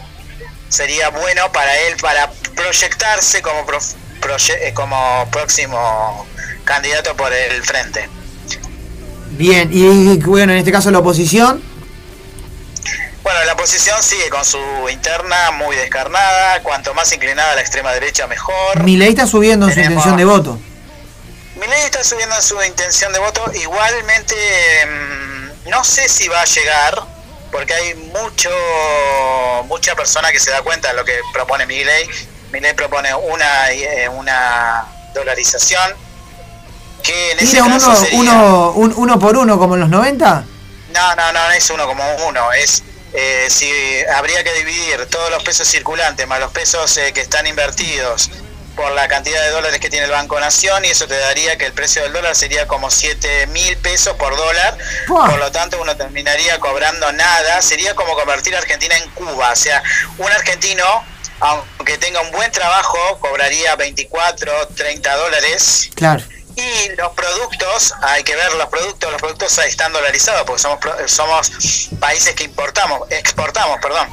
sería 0.69 1.09
bueno 1.09 1.51
para 1.51 1.77
él 1.81 1.97
para 2.01 2.29
proyectarse 2.55 3.41
como, 3.41 3.65
prof- 3.65 3.95
proye- 4.21 4.57
eh, 4.61 4.73
como 4.73 5.27
próximo 5.31 6.27
candidato 6.65 7.15
por 7.15 7.31
el 7.33 7.63
frente. 7.63 8.09
bien, 9.31 9.69
y 9.71 10.17
bueno, 10.19 10.51
en 10.53 10.59
este 10.59 10.71
caso 10.71 10.91
la 10.91 10.99
oposición. 10.99 11.63
Bueno, 13.23 13.43
la 13.43 13.53
oposición 13.53 14.01
sigue 14.03 14.29
con 14.29 14.45
su 14.45 14.57
interna 14.89 15.51
muy 15.51 15.75
descarnada, 15.75 16.61
cuanto 16.63 16.93
más 16.93 17.11
inclinada 17.11 17.51
a 17.51 17.55
la 17.55 17.61
extrema 17.61 17.91
derecha 17.91 18.25
mejor. 18.27 18.81
Milei 18.83 19.09
está 19.09 19.27
subiendo 19.27 19.67
en 19.67 19.73
su 19.73 19.79
intención 19.81 20.15
de 20.17 20.25
voto. 20.25 20.59
Milei 21.59 21.81
está 21.85 22.03
subiendo 22.05 22.35
en 22.35 22.41
su 22.41 22.61
intención 22.63 23.11
de 23.11 23.19
voto, 23.19 23.41
igualmente 23.53 24.33
mm, 24.85 25.26
no 25.69 25.83
sé 25.83 26.07
si 26.09 26.27
va 26.27 26.41
a 26.41 26.45
llegar, 26.45 27.03
porque 27.51 27.73
hay 27.73 27.93
mucho 27.95 28.49
mucha 29.65 29.95
persona 29.95 30.31
que 30.31 30.39
se 30.39 30.51
da 30.51 30.61
cuenta 30.61 30.89
de 30.89 30.93
lo 30.95 31.05
que 31.05 31.19
propone 31.33 31.65
Milei. 31.65 32.07
Milei 32.51 32.73
propone 32.73 33.13
una 33.13 33.71
eh, 33.71 34.07
una 34.09 34.85
dolarización 35.13 35.93
que 37.03 37.31
en 37.31 37.39
ese 37.39 37.51
Tira 37.51 37.63
un 37.65 37.71
caso 37.73 37.87
uno, 37.89 37.95
sería- 37.97 38.19
uno, 38.19 38.71
un 38.71 38.93
uno 38.97 39.19
por 39.19 39.37
uno 39.37 39.57
como 39.57 39.75
en 39.75 39.81
los 39.81 39.89
90. 39.89 40.45
No, 40.93 41.15
no, 41.15 41.31
no, 41.33 41.43
no 41.47 41.51
es 41.51 41.69
uno 41.69 41.85
como 41.85 42.03
uno. 42.27 42.51
Es 42.53 42.83
eh, 43.13 43.47
si 43.49 43.71
habría 44.15 44.43
que 44.43 44.53
dividir 44.53 45.05
todos 45.07 45.29
los 45.31 45.43
pesos 45.43 45.67
circulantes 45.67 46.27
más 46.27 46.39
los 46.39 46.51
pesos 46.51 46.95
eh, 46.97 47.13
que 47.13 47.21
están 47.21 47.47
invertidos 47.47 48.29
por 48.77 48.91
la 48.93 49.07
cantidad 49.07 49.41
de 49.41 49.49
dólares 49.49 49.79
que 49.79 49.89
tiene 49.89 50.05
el 50.05 50.11
Banco 50.11 50.39
Nación 50.39 50.85
y 50.85 50.89
eso 50.89 51.07
te 51.07 51.17
daría 51.17 51.57
que 51.57 51.65
el 51.65 51.73
precio 51.73 52.03
del 52.03 52.13
dólar 52.13 52.35
sería 52.35 52.67
como 52.67 52.91
7 52.91 53.47
mil 53.47 53.75
pesos 53.77 54.15
por 54.15 54.37
dólar. 54.37 54.77
¡Buah! 55.07 55.31
Por 55.31 55.39
lo 55.39 55.51
tanto, 55.51 55.81
uno 55.81 55.97
terminaría 55.97 56.59
cobrando 56.59 57.11
nada. 57.11 57.61
Sería 57.61 57.95
como 57.95 58.13
convertir 58.13 58.55
a 58.55 58.59
Argentina 58.59 58.95
en 58.95 59.09
Cuba. 59.11 59.51
O 59.51 59.55
sea, 59.55 59.81
un 60.19 60.31
argentino, 60.31 60.85
aunque 61.39 61.97
tenga 61.97 62.21
un 62.21 62.31
buen 62.31 62.51
trabajo, 62.51 63.17
cobraría 63.19 63.75
24, 63.75 64.67
30 64.75 65.15
dólares. 65.15 65.89
Claro. 65.95 66.23
Y 66.55 66.89
los 66.95 67.13
productos, 67.13 67.93
hay 68.03 68.23
que 68.23 68.35
ver 68.35 68.53
los 68.53 68.67
productos, 68.67 69.11
los 69.11 69.21
productos 69.21 69.57
están 69.57 69.91
dolarizados 69.91 70.43
porque 70.43 70.61
somos 70.61 70.79
somos 71.07 71.89
países 71.99 72.35
que 72.35 72.43
importamos, 72.43 73.01
exportamos, 73.09 73.79
perdón. 73.81 74.07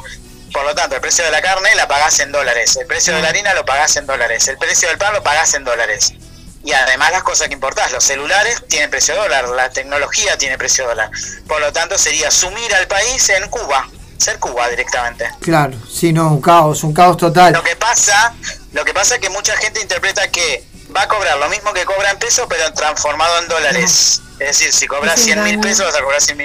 Por 0.55 0.65
lo 0.65 0.73
tanto, 0.73 0.95
el 0.95 1.01
precio 1.01 1.25
de 1.25 1.33
la 1.33 1.43
carne 1.43 1.75
la 1.75 1.89
pagás 1.89 2.21
en 2.21 2.31
dólares, 2.31 2.77
el 2.77 2.87
precio 2.87 3.13
de 3.13 3.21
la 3.21 3.29
harina 3.29 3.53
lo 3.55 3.65
pagás 3.65 3.97
en 3.97 4.07
dólares, 4.07 4.47
el 4.47 4.57
precio 4.57 4.89
del 4.89 4.99
pan 4.99 5.13
lo 5.13 5.21
pagás 5.21 5.53
en 5.55 5.65
dólares. 5.65 6.15
Y 6.63 6.73
además 6.73 7.11
las 7.11 7.25
cosas 7.25 7.49
que 7.49 7.55
importás, 7.55 7.91
los 7.91 8.05
celulares 8.05 8.63
tienen 8.69 8.89
precio 8.89 9.17
dólar, 9.17 9.49
la 9.49 9.71
tecnología 9.71 10.39
tiene 10.39 10.57
precio 10.57 10.87
dólar. 10.87 11.11
Por 11.49 11.61
lo 11.61 11.73
tanto, 11.73 11.99
sería 11.99 12.31
sumir 12.31 12.73
al 12.73 12.87
país 12.87 13.29
en 13.31 13.49
Cuba, 13.49 13.89
ser 14.17 14.39
Cuba 14.39 14.69
directamente. 14.69 15.29
Claro, 15.41 15.75
sí, 15.91 16.13
no, 16.13 16.29
un 16.29 16.41
caos, 16.41 16.85
un 16.85 16.95
caos 16.95 17.17
total. 17.17 17.53
Lo 17.53 17.65
que 17.65 17.75
pasa, 17.75 18.33
lo 18.73 18.85
que 18.85 18.95
pasa 18.95 19.17
es 19.17 19.21
que 19.21 19.31
mucha 19.31 19.57
gente 19.57 19.81
interpreta 19.81 20.31
que 20.31 20.63
va 20.97 21.03
a 21.03 21.09
cobrar 21.09 21.37
lo 21.37 21.49
mismo 21.49 21.73
que 21.73 21.85
cobra 21.85 22.13
en 22.13 22.19
pesos, 22.21 22.47
pero 22.49 22.73
transformado 22.75 23.41
en 23.41 23.49
dólares. 23.49 24.23
Es 24.39 24.47
decir, 24.47 24.73
si 24.73 24.87
cobras 24.87 25.19
Es 25.19 25.25
100 25.25 25.43
mil 25.43 25.59
pesos, 25.59 25.85
vas 25.85 25.97
a 25.97 26.01
cobrar 26.01 26.23
100 26.23 26.39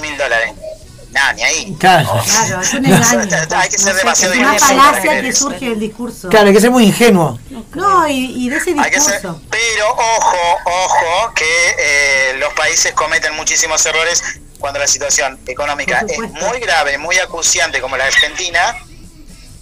mil 0.00 0.18
dólares. 0.18 0.54
Nada, 1.10 1.32
ni 1.32 1.42
ahí. 1.42 1.76
Claro. 1.78 2.22
Claro, 2.24 2.60
es 2.60 2.74
un 2.74 2.84
engaño. 2.84 3.36
Hay 3.56 3.68
que 3.70 3.78
ser 3.78 3.86
No 3.88 3.92
sé, 3.92 3.98
demasiado 3.98 4.34
es 4.34 4.40
una 4.40 4.58
falacia 4.58 5.20
que 5.22 5.32
surge 5.32 5.68
del 5.70 5.80
discurso. 5.80 6.28
Claro, 6.28 6.48
hay 6.48 6.52
que 6.54 6.60
ser 6.60 6.70
muy 6.70 6.84
ingenuo. 6.84 7.38
No, 7.74 8.06
y, 8.08 8.44
y 8.44 8.48
de 8.50 8.56
ese 8.56 8.74
Hay 8.78 8.90
que 8.90 9.00
ser, 9.00 9.14
discurso. 9.14 9.40
pero 9.50 9.90
ojo, 9.90 10.58
ojo, 10.64 11.32
que 11.34 11.74
eh, 11.78 12.36
los 12.38 12.52
países 12.54 12.92
cometen 12.92 13.34
muchísimos 13.34 13.84
errores 13.86 14.22
cuando 14.58 14.78
la 14.80 14.86
situación 14.86 15.38
económica 15.46 16.04
es 16.08 16.18
muy 16.18 16.60
grave, 16.60 16.98
muy 16.98 17.16
acuciante 17.18 17.80
como 17.80 17.96
la 17.96 18.04
Argentina, 18.06 18.76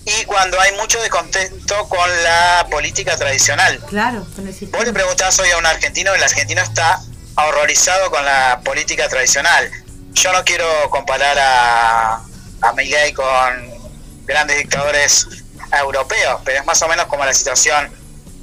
y 0.04 0.24
cuando 0.24 0.58
hay 0.60 0.72
mucho 0.76 1.00
descontento 1.00 1.88
con 1.88 2.22
la 2.22 2.66
política 2.70 3.16
tradicional. 3.16 3.78
Claro, 3.88 4.26
con 4.34 4.46
el 4.46 4.54
Vos 4.68 4.84
le 4.84 4.92
preguntás 4.92 5.38
hoy 5.40 5.50
a 5.50 5.58
un 5.58 5.66
argentino, 5.66 6.14
el 6.14 6.22
argentino 6.22 6.62
está 6.62 7.00
horrorizado 7.34 8.10
con 8.10 8.24
la 8.24 8.60
política 8.64 9.08
tradicional. 9.08 9.70
Yo 10.16 10.32
no 10.32 10.42
quiero 10.44 10.66
comparar 10.88 11.38
a, 11.38 12.14
a 12.62 12.74
con 13.14 14.24
grandes 14.24 14.56
dictadores 14.56 15.26
europeos, 15.78 16.40
pero 16.42 16.60
es 16.60 16.64
más 16.64 16.80
o 16.80 16.88
menos 16.88 17.04
como 17.06 17.24
la 17.24 17.34
situación 17.34 17.90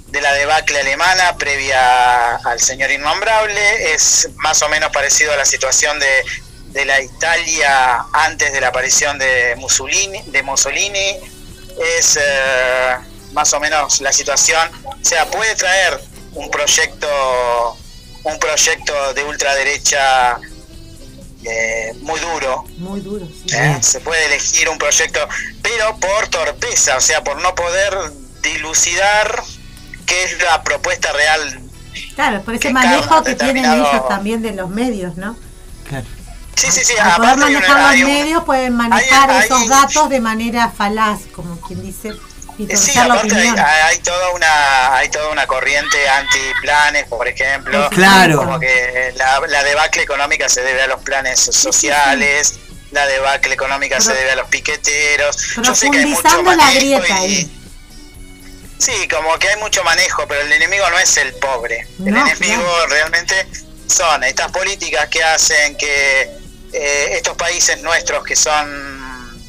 de 0.07 0.21
la 0.21 0.33
debacle 0.33 0.79
alemana 0.79 1.35
previa 1.35 2.35
al 2.35 2.59
señor 2.59 2.91
innombrable, 2.91 3.93
es 3.93 4.29
más 4.35 4.61
o 4.61 4.69
menos 4.69 4.91
parecido 4.91 5.33
a 5.33 5.35
la 5.35 5.45
situación 5.45 5.99
de, 5.99 6.23
de 6.67 6.85
la 6.85 7.01
Italia 7.01 8.05
antes 8.13 8.53
de 8.53 8.61
la 8.61 8.67
aparición 8.67 9.17
de 9.17 9.55
Mussolini, 9.57 10.21
de 10.27 10.43
Mussolini. 10.43 11.17
Es 11.97 12.19
eh, 12.21 12.97
más 13.31 13.51
o 13.53 13.59
menos 13.59 13.99
la 13.99 14.13
situación, 14.13 14.69
o 14.85 15.03
sea, 15.03 15.25
puede 15.25 15.55
traer 15.55 15.99
un 16.33 16.51
proyecto 16.51 17.77
un 18.23 18.39
proyecto 18.39 19.13
de 19.13 19.23
ultraderecha 19.23 20.39
eh, 21.45 21.93
muy 22.01 22.19
duro, 22.19 22.65
Muy 22.77 23.01
duro, 23.01 23.25
sí. 23.27 23.55
¿eh? 23.55 23.77
se 23.81 23.99
puede 23.99 24.25
elegir 24.25 24.69
un 24.69 24.77
proyecto, 24.77 25.19
pero 25.61 25.97
por 25.97 26.27
torpeza, 26.29 26.97
o 26.97 27.01
sea, 27.01 27.23
por 27.23 27.41
no 27.41 27.53
poder 27.55 27.93
dilucidar 28.41 29.43
qué 30.05 30.23
es 30.23 30.41
la 30.41 30.63
propuesta 30.63 31.11
real. 31.11 31.59
Claro, 32.15 32.41
por 32.43 32.53
ese 32.55 32.67
que 32.67 32.73
manejo 32.73 33.23
que 33.23 33.35
tienen 33.35 33.65
ellos 33.65 34.07
también 34.07 34.41
de 34.41 34.53
los 34.53 34.69
medios, 34.69 35.15
¿no? 35.17 35.35
Claro. 35.87 36.05
Sí, 36.55 36.67
sí, 36.71 36.81
sí, 36.85 36.93
Al 36.99 37.15
poder 37.17 37.37
manejar 37.37 37.77
los 37.81 37.89
hay 37.89 38.03
un- 38.03 38.11
medios, 38.13 38.43
pueden 38.43 38.75
manejar 38.75 39.31
hay- 39.31 39.45
esos 39.45 39.61
hay- 39.63 39.67
datos 39.69 40.09
de 40.09 40.19
manera 40.19 40.69
falaz, 40.69 41.21
como 41.35 41.59
quien 41.61 41.81
dice, 41.81 42.13
y 42.69 42.77
Sí, 42.77 42.97
aparte 42.97 43.35
hay, 43.35 43.99
toda 43.99 44.29
una 44.31 44.95
hay 44.95 45.09
toda 45.09 45.29
una 45.29 45.45
corriente 45.47 46.07
anti-planes, 46.09 47.05
por 47.07 47.27
ejemplo. 47.27 47.89
Claro. 47.89 48.37
Como 48.37 48.59
que 48.59 49.13
la, 49.15 49.41
la 49.47 49.63
debacle 49.63 50.03
económica 50.03 50.49
se 50.49 50.61
debe 50.61 50.81
a 50.83 50.87
los 50.87 51.01
planes 51.01 51.39
sociales, 51.39 52.55
la 52.91 53.05
debacle 53.07 53.53
económica 53.53 53.99
se 54.01 54.13
debe 54.13 54.31
a 54.31 54.35
los 54.35 54.47
piqueteros. 54.49 55.37
Yo 55.61 55.73
sé 55.75 55.89
que 55.91 55.99
hay 55.99 56.05
mucho 56.05 56.21
Profundizando 56.21 56.55
la 56.65 56.71
grieta 56.73 57.07
y- 57.07 57.11
ahí. 57.11 57.59
Sí, 58.79 59.07
como 59.07 59.37
que 59.39 59.47
hay 59.47 59.57
mucho 59.61 59.83
manejo, 59.83 60.27
pero 60.27 60.41
el 60.41 60.51
enemigo 60.51 60.89
no 60.89 60.99
es 60.99 61.15
el 61.17 61.33
pobre. 61.35 61.87
El 62.05 62.15
enemigo 62.17 62.85
realmente 62.89 63.47
son 63.87 64.23
estas 64.25 64.51
políticas 64.51 65.07
que 65.07 65.23
hacen 65.23 65.77
que 65.77 66.21
eh, 66.73 67.09
estos 67.13 67.37
países 67.37 67.81
nuestros 67.81 68.23
que 68.25 68.35
son 68.35 69.39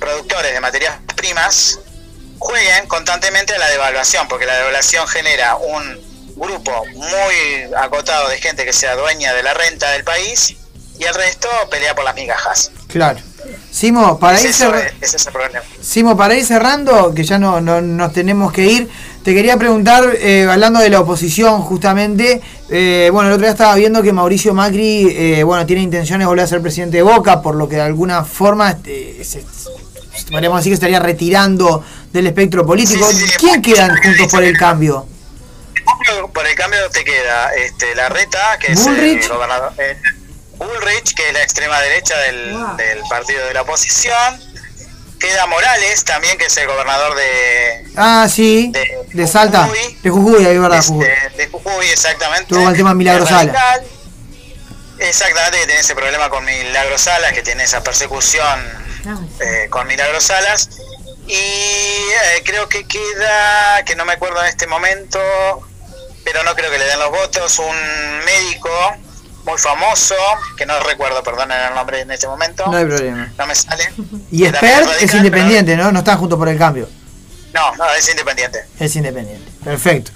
productores 0.00 0.52
de 0.52 0.60
materias 0.60 0.94
primas 1.14 1.78
jueguen 2.40 2.88
constantemente 2.88 3.54
a 3.54 3.58
la 3.58 3.68
devaluación, 3.70 4.26
porque 4.26 4.46
la 4.46 4.56
devaluación 4.56 5.06
genera 5.06 5.54
un 5.56 6.00
grupo 6.36 6.72
muy 6.94 7.72
acotado 7.76 8.28
de 8.30 8.38
gente 8.38 8.64
que 8.64 8.72
sea 8.72 8.96
dueña 8.96 9.32
de 9.34 9.42
la 9.42 9.52
renta 9.54 9.90
del 9.92 10.02
país 10.04 10.56
y 10.98 11.04
el 11.04 11.14
resto 11.14 11.48
pelea 11.70 11.94
por 11.94 12.04
las 12.04 12.14
migajas. 12.14 12.72
Claro. 12.88 13.18
Simo, 13.70 14.18
para 14.18 14.36
Es 14.38 14.44
ir 14.44 14.50
eso, 14.50 14.64
cerra- 14.70 14.90
ese 15.00 15.16
es 15.16 15.26
el 15.26 15.32
problema. 15.32 15.60
Simo, 15.80 16.16
para 16.16 16.34
ir 16.34 16.44
cerrando, 16.44 17.14
que 17.14 17.24
ya 17.24 17.38
no, 17.38 17.60
no 17.60 17.80
nos 17.80 18.12
tenemos 18.12 18.52
que 18.52 18.64
ir, 18.66 18.90
te 19.22 19.34
quería 19.34 19.56
preguntar, 19.58 20.04
eh, 20.18 20.46
hablando 20.50 20.80
de 20.80 20.90
la 20.90 21.00
oposición 21.00 21.60
justamente, 21.62 22.40
eh, 22.70 23.10
bueno, 23.12 23.28
el 23.28 23.34
otro 23.34 23.44
día 23.44 23.52
estaba 23.52 23.74
viendo 23.76 24.02
que 24.02 24.12
Mauricio 24.12 24.54
Macri, 24.54 25.08
eh, 25.10 25.42
bueno, 25.44 25.64
tiene 25.66 25.82
intenciones 25.82 26.24
de 26.24 26.28
volver 26.28 26.44
a 26.44 26.48
ser 26.48 26.60
presidente 26.62 26.96
de 26.98 27.02
Boca, 27.02 27.42
por 27.42 27.54
lo 27.54 27.68
que 27.68 27.76
de 27.76 27.82
alguna 27.82 28.24
forma, 28.24 28.70
este, 28.70 29.22
se- 29.24 29.44
podríamos 30.30 30.58
decir 30.60 30.70
que 30.72 30.74
estaría 30.74 30.98
retirando 31.00 31.82
del 32.12 32.26
espectro 32.26 32.66
político. 32.66 33.10
Sí. 33.12 33.24
¿Quién 33.38 33.62
quedan 33.62 33.96
juntos 34.02 34.26
por 34.30 34.42
el 34.42 34.56
cambio? 34.56 35.06
Por 36.32 36.46
el 36.46 36.54
cambio 36.54 36.88
te 36.90 37.04
queda 37.04 37.52
este, 37.54 37.94
la 37.94 38.08
reta, 38.08 38.58
que 38.58 38.74
Bullrich. 38.74 39.18
es 39.20 39.26
el 39.26 39.32
gobernador. 39.32 39.72
eh, 39.78 39.96
Bullrich, 40.56 41.14
que 41.14 41.28
es 41.28 41.32
la 41.34 41.42
extrema 41.42 41.80
derecha 41.80 42.16
del, 42.18 42.52
Wow. 42.52 42.76
del 42.76 42.98
partido 43.08 43.44
de 43.46 43.54
la 43.54 43.62
oposición. 43.62 44.40
queda 45.18 45.46
Morales 45.46 46.02
también, 46.04 46.38
que 46.38 46.46
es 46.46 46.56
el 46.56 46.66
gobernador 46.66 47.14
de, 47.14 47.84
Ah, 47.96 48.26
sí. 48.30 48.70
De- 48.72 49.06
De 49.12 49.26
Salta. 49.26 49.64
Jujuy. 49.64 49.98
De 50.02 50.10
Jujuy, 50.10 50.46
ahí, 50.46 50.56
¿verdad? 50.58 50.78
este, 50.78 50.92
Jujuy. 50.94 51.08
de 51.36 51.46
Jujuy, 51.48 51.86
exactamente. 51.88 52.46
Tuvo 52.46 52.68
el 52.70 52.76
tema 52.76 52.94
Milagro 52.94 53.24
Es 53.24 53.28
Sala. 53.28 53.52
radical. 53.52 53.82
Exactamente, 54.98 55.58
que 55.60 55.66
tiene 55.66 55.80
ese 55.80 55.94
problema 55.94 56.28
con 56.30 56.44
Milagro 56.44 56.98
Salas, 56.98 57.32
que 57.32 57.42
tiene 57.42 57.64
esa 57.64 57.82
persecución 57.82 58.60
eh, 59.40 59.66
con 59.70 59.86
Milagro 59.86 60.20
Salas. 60.20 60.68
Y 61.30 61.32
eh, 61.32 62.42
creo 62.44 62.68
que 62.68 62.84
queda, 62.84 63.84
que 63.84 63.94
no 63.94 64.04
me 64.04 64.14
acuerdo 64.14 64.40
en 64.42 64.48
este 64.48 64.66
momento, 64.66 65.20
pero 66.24 66.42
no 66.42 66.56
creo 66.56 66.72
que 66.72 66.78
le 66.78 66.86
den 66.86 66.98
los 66.98 67.10
votos, 67.10 67.56
un 67.60 68.24
médico 68.24 68.68
muy 69.46 69.56
famoso, 69.56 70.16
que 70.56 70.66
no 70.66 70.80
recuerdo, 70.80 71.22
perdón, 71.22 71.52
el 71.52 71.72
nombre 71.72 72.00
en 72.00 72.10
este 72.10 72.26
momento. 72.26 72.66
No 72.66 72.76
hay 72.76 72.84
problema. 72.84 73.32
No 73.38 73.46
me 73.46 73.54
sale. 73.54 73.92
Y 74.32 74.44
radical, 74.44 74.88
es 75.00 75.14
independiente, 75.14 75.76
¿no? 75.76 75.92
No 75.92 76.00
están 76.00 76.18
juntos 76.18 76.36
por 76.36 76.48
el 76.48 76.58
cambio. 76.58 76.88
No, 77.54 77.76
no, 77.76 77.84
es 77.94 78.08
independiente. 78.08 78.64
Es 78.80 78.96
independiente. 78.96 79.52
Perfecto. 79.62 80.10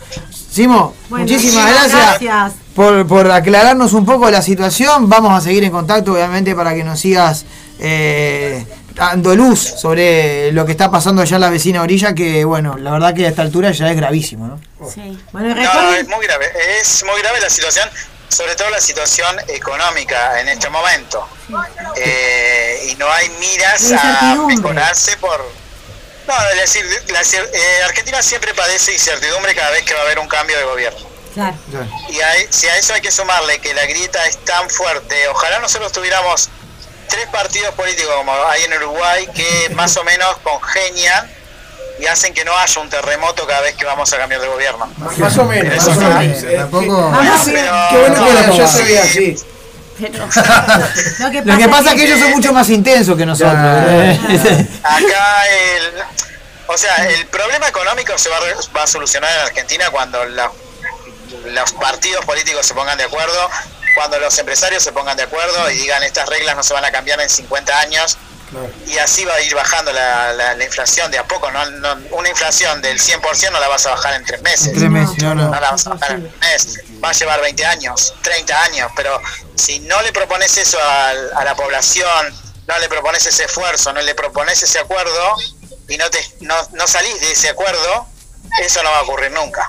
Simo, 0.50 0.94
Bueno, 1.08 1.26
muchísimas 1.26 1.64
muchísimas 1.64 1.90
gracias, 1.92 2.20
gracias. 2.20 2.60
Por, 2.74 3.06
por 3.06 3.30
aclararnos 3.30 3.92
un 3.92 4.04
poco 4.04 4.28
la 4.32 4.42
situación. 4.42 5.08
Vamos 5.08 5.32
a 5.32 5.40
seguir 5.40 5.62
en 5.62 5.70
contacto, 5.70 6.12
obviamente, 6.12 6.56
para 6.56 6.74
que 6.74 6.82
nos 6.82 6.98
sigas 6.98 7.44
eh, 7.78 8.66
dando 8.94 9.34
luz 9.34 9.60
sobre 9.60 10.52
lo 10.52 10.64
que 10.64 10.72
está 10.72 10.90
pasando 10.90 11.22
allá 11.22 11.36
en 11.36 11.40
la 11.42 11.50
vecina 11.50 11.82
orilla, 11.82 12.14
que, 12.14 12.44
bueno, 12.44 12.76
la 12.78 12.92
verdad 12.92 13.14
que 13.14 13.26
a 13.26 13.28
esta 13.28 13.42
altura 13.42 13.70
ya 13.72 13.90
es 13.90 13.96
gravísimo, 13.96 14.46
¿no? 14.46 14.60
Sí. 14.90 15.18
Bueno, 15.32 15.54
No, 15.54 15.94
es 15.94 16.06
muy 16.08 16.24
grave. 16.26 16.50
Es 16.80 17.04
muy 17.04 17.20
grave 17.20 17.40
la 17.40 17.50
situación, 17.50 17.88
sobre 18.28 18.54
todo 18.54 18.70
la 18.70 18.80
situación 18.80 19.36
económica 19.48 20.40
en 20.40 20.48
este 20.48 20.68
momento. 20.70 21.26
Eh, 21.96 22.88
y 22.90 22.94
no 22.96 23.10
hay 23.10 23.28
miras 23.40 23.92
a 23.92 24.36
mejorarse 24.46 25.16
por... 25.18 25.44
No, 26.26 26.34
es 26.54 26.60
decir, 26.60 26.84
la 27.12 27.20
cier- 27.20 27.48
eh, 27.52 27.82
Argentina 27.84 28.22
siempre 28.22 28.54
padece 28.54 28.92
incertidumbre 28.94 29.54
cada 29.54 29.70
vez 29.72 29.82
que 29.84 29.92
va 29.92 30.00
a 30.00 30.02
haber 30.04 30.18
un 30.18 30.28
cambio 30.28 30.56
de 30.56 30.64
gobierno. 30.64 31.00
Claro. 31.34 31.54
Y 32.08 32.20
hay- 32.20 32.46
si 32.48 32.66
a 32.68 32.76
eso 32.78 32.94
hay 32.94 33.00
que 33.02 33.10
sumarle 33.10 33.58
que 33.58 33.74
la 33.74 33.84
grieta 33.84 34.24
es 34.26 34.38
tan 34.44 34.70
fuerte, 34.70 35.28
ojalá 35.28 35.58
nosotros 35.58 35.92
tuviéramos 35.92 36.48
tres 37.08 37.26
partidos 37.28 37.74
políticos 37.74 38.12
como 38.16 38.32
hay 38.48 38.62
en 38.64 38.72
Uruguay 38.74 39.28
que 39.34 39.70
más 39.74 39.96
o 39.96 40.04
menos 40.04 40.36
congenian 40.42 41.30
y 42.00 42.06
hacen 42.06 42.34
que 42.34 42.44
no 42.44 42.56
haya 42.58 42.80
un 42.80 42.90
terremoto 42.90 43.46
cada 43.46 43.60
vez 43.60 43.74
que 43.76 43.84
vamos 43.84 44.12
a 44.12 44.18
cambiar 44.18 44.40
de 44.40 44.48
gobierno. 44.48 44.90
Más 45.18 45.38
o 45.38 45.44
menos, 45.44 45.74
Eso 45.74 45.90
más 45.90 45.98
o 45.98 46.18
menos. 46.18 46.42
Eh, 46.42 46.56
Tampoco- 46.58 47.12
Pero- 47.44 47.72
Qué 47.90 47.96
bueno 47.98 48.14
que 48.14 48.32
no, 48.48 48.56
no, 48.58 48.68
se 48.68 48.82
ve 48.82 48.98
así. 48.98 49.36
Pero 50.00 50.26
Lo 51.20 51.30
que 51.30 51.42
Lo 51.42 51.56
que 51.56 51.68
pasa 51.68 51.90
es 51.90 51.94
que 51.94 52.04
ellos 52.04 52.18
son 52.18 52.32
mucho 52.32 52.52
más 52.52 52.68
intensos 52.68 53.16
que 53.16 53.24
nosotros. 53.24 53.54
Acá 53.54 55.46
el, 55.48 55.92
o 56.66 56.76
sea, 56.76 56.96
el 57.08 57.26
problema 57.26 57.68
económico 57.68 58.16
se 58.18 58.28
va 58.28 58.38
a, 58.38 58.40
re- 58.40 58.54
va 58.76 58.82
a 58.82 58.86
solucionar 58.88 59.30
en 59.32 59.40
Argentina 59.46 59.90
cuando 59.90 60.24
la- 60.24 60.50
los 61.46 61.72
partidos 61.74 62.24
políticos 62.24 62.66
se 62.66 62.74
pongan 62.74 62.98
de 62.98 63.04
acuerdo, 63.04 63.48
cuando 63.94 64.18
los 64.18 64.36
empresarios 64.38 64.82
se 64.82 64.92
pongan 64.92 65.16
de 65.16 65.22
acuerdo 65.24 65.70
y 65.70 65.76
digan 65.76 66.02
estas 66.02 66.28
reglas 66.28 66.56
no 66.56 66.62
se 66.62 66.74
van 66.74 66.84
a 66.84 66.90
cambiar 66.92 67.20
en 67.20 67.28
50 67.30 67.78
años 67.80 68.16
y 68.86 68.98
así 68.98 69.24
va 69.24 69.34
a 69.34 69.40
ir 69.40 69.52
bajando 69.54 69.92
la, 69.92 70.32
la- 70.32 70.54
la 70.54 70.64
inflación 70.64 71.10
de 71.10 71.18
a 71.18 71.24
poco. 71.26 71.50
No, 71.50 71.64
no- 71.70 71.98
una 72.12 72.28
inflación 72.28 72.80
del 72.82 73.00
100% 73.00 73.50
no 73.50 73.58
la 73.58 73.66
vas 73.68 73.84
a 73.86 73.90
bajar 73.90 74.14
en 74.14 74.24
tres 74.24 74.42
meses. 74.42 74.72
Tres 74.74 74.90
meses, 74.90 75.16
no, 75.22 75.34
no. 75.34 75.48
No 75.48 75.60
la 75.60 75.70
vas 75.72 75.86
a 75.86 75.90
bajar 75.90 76.10
en 76.12 76.26
un 76.26 76.38
mes. 76.38 76.78
Va 77.02 77.08
a 77.10 77.12
llevar 77.12 77.40
20 77.40 77.66
años, 77.66 78.14
30 78.22 78.62
años, 78.62 78.92
pero 78.94 79.20
si 79.56 79.80
no 79.80 80.00
le 80.02 80.12
propones 80.12 80.56
eso 80.56 80.78
a, 80.80 81.44
la 81.44 81.54
población, 81.56 82.32
no 82.68 82.78
le 82.78 82.88
propones 82.88 83.26
ese 83.26 83.44
esfuerzo, 83.44 83.92
no 83.92 84.00
le 84.02 84.14
propones 84.14 84.62
ese 84.62 84.78
acuerdo 84.78 85.34
y 85.88 85.96
no, 85.98 86.08
te, 86.10 86.24
no, 86.40 86.54
no 86.72 86.86
salís 86.86 87.20
de 87.20 87.32
ese 87.32 87.48
acuerdo, 87.50 88.06
eso 88.62 88.82
no 88.84 88.90
va 88.90 88.98
a 88.98 89.02
ocurrir 89.02 89.32
nunca. 89.32 89.68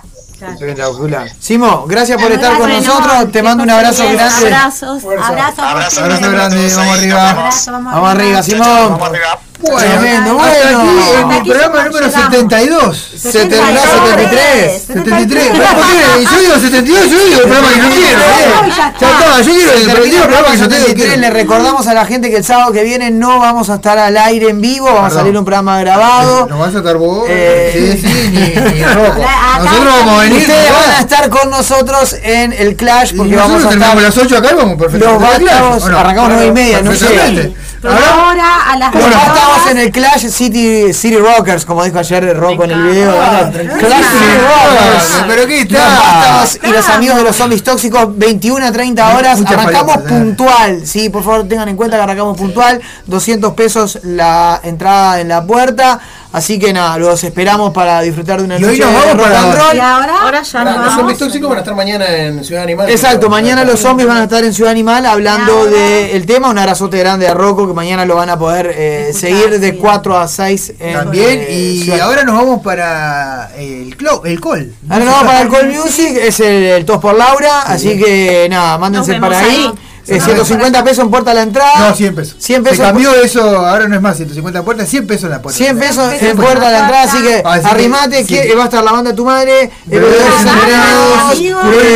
Simo, 1.40 1.86
gracias 1.88 2.22
por 2.22 2.32
estar 2.32 2.58
con 2.58 2.70
nosotros. 2.70 3.32
Te 3.32 3.44
mando 3.44 3.64
un 3.64 3.70
abrazo 3.70 4.04
grande. 4.04 4.48
Abrazos. 4.48 5.04
Abrazo. 5.04 5.62
Abrazo, 5.62 6.02
grande, 6.04 6.74
vamos 6.76 6.98
arriba. 6.98 7.50
vamos 7.68 8.10
arriba, 8.10 8.44
Simón. 8.44 8.90
vamos 8.90 9.10
arriba. 9.10 9.40
Bueno, 9.60 9.78
hasta 9.78 10.70
aquí 10.70 10.78
bueno. 10.78 11.22
en 11.22 11.32
el 11.32 11.44
programa 11.44 11.76
llegamos. 11.78 11.86
número 11.86 12.12
72. 12.12 13.12
72, 13.18 13.80
73. 13.82 14.82
73. 14.88 15.44
¿Pero 15.52 15.63
por 15.70 15.86
qué? 15.86 16.24
Yo 16.26 16.39
digo 16.41 16.54
72, 16.60 17.10
yo 17.10 17.18
digo 17.26 17.38
el 17.38 17.41
programa 17.44 17.68
que 17.70 17.76
yo 17.78 17.89
quiero. 17.89 18.20
¿eh? 18.20 18.74
Ya 18.76 18.88
está. 18.89 19.41
Yo 19.41 19.52
quiero 19.54 19.72
el 19.74 19.84
programa 19.86 20.06
el 20.06 20.22
programa 20.28 20.52
que 20.52 20.58
yo 20.58 20.68
tengo. 20.68 20.86
73. 20.88 21.18
Le 21.20 21.30
recordamos 21.30 21.88
a 21.88 21.94
la 21.94 22.06
gente 22.06 22.30
que 22.30 22.38
el 22.38 22.44
sábado 22.46 22.72
que 22.74 22.84
viene 22.84 23.12
no 23.12 23.39
vamos 23.39 23.70
a 23.70 23.76
estar 23.76 23.98
al 23.98 24.18
aire 24.18 24.50
en 24.50 24.62
vivo, 24.62 24.86
vamos 24.94 25.13
a 25.13 25.15
salir 25.20 25.38
un 25.38 25.46
programa 25.46 25.80
grabado. 25.80 26.48
No 26.48 26.60
vas 26.60 26.76
a 26.76 26.80
estar 26.80 26.98
vos, 26.98 27.26
Eh, 27.30 27.98
sí, 28.02 28.08
sí, 28.08 28.30
ni, 28.32 28.39
ni 28.74 28.84
rojo. 28.94 29.22
Nosotros 29.63 29.94
vamos 30.00 30.20
a 30.20 30.22
venir. 30.24 30.39
Ustedes 30.41 30.72
van 30.72 30.89
a 30.91 31.00
estar 31.00 31.30
con 31.30 31.50
nosotros 31.50 32.15
en 32.24 32.54
el 32.54 32.76
Clash 32.76 33.13
porque 33.15 33.36
vamos 33.36 33.63
nosotros 33.63 33.65
a 33.65 33.70
terminamos 33.70 34.04
estar. 34.04 34.24
las 34.24 34.32
8 34.32 34.38
acá 34.38 34.50
y 34.52 34.56
vamos 34.58 34.78
perfectamente. 34.78 35.46
Los 35.46 35.86
arrancamos 35.86 36.30
nueve 36.32 36.46
y 36.48 36.52
media, 36.52 36.82
no 36.82 36.94
sé. 36.94 37.54
Ahora, 37.91 38.71
a 38.71 38.78
las 38.78 38.91
Bueno, 38.91 39.08
20 39.10 39.26
estamos 39.28 39.58
horas- 39.58 39.71
en 39.71 39.78
el 39.78 39.91
Clash 39.91 40.28
City, 40.30 40.93
City 40.93 41.17
Rockers, 41.17 41.65
como 41.65 41.84
dijo 41.84 42.00
ayer 42.00 42.36
Rocco 42.38 42.63
en 42.63 42.71
el 42.71 42.82
video. 42.84 43.13
Ah. 43.21 43.50
Clash 43.52 44.04
City 44.04 44.38
Rockers. 44.41 45.24
Pero 45.28 45.48
¿qué 45.48 45.62
está? 45.62 46.45
Y 46.63 46.67
los 46.71 46.89
amigos 46.89 47.17
de 47.17 47.24
los 47.24 47.36
zombies 47.36 47.63
tóxicos, 47.63 48.17
21 48.17 48.65
a 48.65 48.71
30 48.71 49.15
horas. 49.17 49.39
Mucha 49.39 49.54
arrancamos 49.54 49.95
¿eh? 49.98 50.00
puntual. 50.08 50.82
Sí, 50.86 51.10
por 51.10 51.24
favor 51.24 51.48
tengan 51.48 51.69
en 51.69 51.76
cuenta 51.78 51.98
que 51.98 52.04
arrancamos 52.04 52.38
puntual. 52.38 52.82
200 53.06 53.54
pesos 53.54 54.00
la 54.04 54.60
entrada 54.63 55.19
en 55.21 55.28
la 55.30 55.43
puerta. 55.45 56.00
Así 56.34 56.60
que 56.60 56.74
nada, 56.74 56.98
los 56.98 57.24
esperamos 57.24 57.71
para 57.71 58.02
disfrutar 58.02 58.39
de 58.39 58.43
una 58.43 58.60
Y 58.60 58.65
hoy 58.65 58.78
noche 58.78 58.91
nos 58.91 58.91
de 58.91 58.98
vamos 59.00 59.13
rock 59.15 59.24
para- 59.26 59.39
and 59.41 59.56
roll. 59.58 59.76
Y 59.76 59.80
ahora, 59.80 60.21
Ahora 60.21 60.41
ya 60.41 60.60
Ahora, 60.60 60.71
no 60.74 60.78
Los 60.84 60.86
zombies 60.93 60.98
vamos. 61.06 61.17
tóxicos 61.19 61.50
van 61.50 61.58
a 61.58 61.62
estar 61.62 61.76
mañana 61.76 62.06
en 62.10 62.43
Ciudad 62.43 62.63
Animal. 62.63 62.89
Exacto, 62.89 63.30
mañana 63.30 63.63
los 63.63 63.80
zombies 63.80 64.06
van 64.10 64.17
a 64.17 64.24
estar 64.24 64.43
en 64.43 64.54
Ciudad 64.54 64.71
Animal 64.71 65.06
hablando 65.06 65.65
del 65.65 66.26
tema. 66.26 66.50
Un 66.50 66.58
abrazote 66.58 66.98
grande 67.00 67.26
a 67.30 67.34
Rocco 67.34 67.65
que 67.67 67.74
mañana 67.76 68.06
lo 68.06 68.16
van 68.16 68.30
a 68.30 68.40
poder 68.40 68.74
eh, 68.76 69.12
seguir 69.14 69.60
de 69.60 69.72
sí. 69.72 69.78
4 69.80 70.18
a 70.18 70.28
6 70.28 70.74
en 70.80 70.94
También, 70.94 71.46
y 71.50 71.92
ahora 71.92 72.24
nos 72.24 72.36
vamos 72.36 72.62
para 72.64 73.52
el 73.58 73.96
club, 73.96 74.26
el 74.26 74.40
col. 74.40 74.74
Ahora 74.90 75.06
nos 75.06 75.14
vamos 75.14 75.28
para 75.28 75.42
el 75.42 75.50
Call 75.50 75.68
Music, 75.72 76.18
es 76.20 76.40
el, 76.40 76.64
el 76.64 76.86
Tos 76.86 77.00
por 77.00 77.16
Laura, 77.16 77.62
así 77.62 77.98
que 77.98 78.48
nada, 78.50 78.78
mándense 78.78 79.20
para 79.20 79.40
ahí. 79.40 79.50
ahí. 79.50 79.74
Eh, 80.08 80.22
150 80.22 80.84
pesos 80.84 81.04
en 81.04 81.10
puerta 81.10 81.32
a 81.32 81.34
la 81.34 81.41
entrada. 81.41 81.89
No, 81.89 81.96
100 81.96 82.15
pesos. 82.15 82.36
100 82.39 82.63
pesos. 82.63 82.78
Se 82.78 82.84
cambió 82.84 83.13
eso, 83.15 83.41
ahora 83.41 83.88
no 83.88 83.96
es 83.96 84.02
más 84.02 84.18
150 84.18 84.63
puertas, 84.63 84.88
100 84.89 85.08
pesos 85.08 85.24
en 85.26 85.32
la 85.32 85.41
puerta. 85.41 85.58
100 85.58 85.80
pesos 85.80 86.13
en 86.22 86.38
puerta 86.38 86.68
a 86.68 86.72
la 86.72 86.80
entrada, 86.82 87.04
así 87.04 87.18
que 87.24 87.36
que, 87.36 87.68
arrimate, 87.68 88.24
sí. 88.24 88.36
que 88.36 88.56
va 88.56 88.63
a 88.63 88.65
estar 88.65 88.84
la 88.84 88.91
banda 88.91 89.15
Tu 89.15 89.26
Madre, 89.26 89.72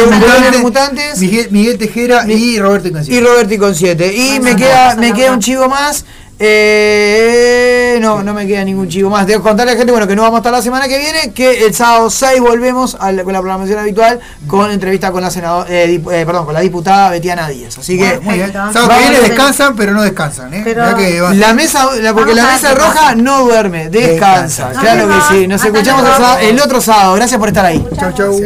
Mutantes, 0.10 0.62
Mutantes 0.62 1.20
Miguel, 1.20 1.48
Miguel 1.52 1.78
Tejera 1.78 2.26
y 2.28 2.60
Roberto 2.60 2.88
y 2.88 2.92
Incanciel. 2.92 3.26
Roberti 3.26 3.58
con 3.58 3.76
7. 3.76 4.16
Y 4.16 4.40
me 4.40 4.56
queda, 4.56 4.96
me 4.96 5.14
queda 5.14 5.34
un 5.34 5.40
chivo 5.40 5.68
más. 5.68 6.06
Eh, 6.42 7.98
no, 8.02 8.24
no 8.24 8.34
me 8.34 8.48
queda 8.48 8.64
ningún 8.64 8.88
chivo 8.88 9.10
más. 9.10 9.28
Debo 9.28 9.44
contarle 9.44 9.72
a 9.72 9.76
la 9.76 9.78
gente 9.78 9.92
bueno, 9.92 10.08
que 10.08 10.16
no 10.16 10.22
vamos 10.22 10.38
a 10.38 10.40
estar 10.40 10.52
la 10.54 10.62
semana 10.62 10.88
que 10.88 10.98
viene, 10.98 11.34
que 11.34 11.66
el 11.66 11.74
sábado 11.74 12.10
6 12.10 12.40
volvemos 12.40 12.96
a 13.00 13.12
la- 13.12 13.24
con 13.24 13.34
la 13.34 13.40
programación 13.40 13.80
habitual 13.80 14.20
con 14.48 14.72
entrevista 14.72 15.12
con 15.12 15.22
la 15.22 15.30
senadora, 15.32 15.68
eh, 15.70 15.88
dip- 16.02 16.12
eh, 16.12 16.26
perdón, 16.26 16.46
con 16.46 16.54
la 16.54 16.62
diputada 16.62 17.10
Betiana 17.12 17.48
Díaz. 17.50 17.78
Así 17.78 17.98
que 17.98 18.20
Muy 18.22 18.36
bien. 18.36 18.52
Perfecto. 18.52 18.74
Sábado 18.74 18.90
que 19.02 19.10
viene 19.10 19.28
descansan, 19.28 19.76
pero 19.76 19.94
no 19.94 20.02
descansan, 20.02 20.54
¿eh? 20.54 20.62
Pero- 20.64 20.96
que 20.96 21.22
la 21.36 21.54
mesa, 21.54 21.88
la- 22.02 22.14
porque 22.14 22.34
la 22.34 22.46
mesa 22.46 22.74
roja 22.74 23.16
no 23.16 23.44
duerme, 23.44 23.90
descansa. 23.90 24.70
Descansa. 24.70 24.82
Claro 24.82 25.08
que 25.08 25.16
sí. 25.36 25.48
Nos 25.48 25.62
Hasta 25.62 25.78
escuchamos 25.78 26.04
el 26.42 26.60
otro 26.62 26.80
sábado. 26.82 27.16
Gracias 27.16 27.38
por 27.40 27.50
estar 27.50 27.66
ahí. 27.66 27.86
Chau, 28.00 28.12
chau. 28.14 28.40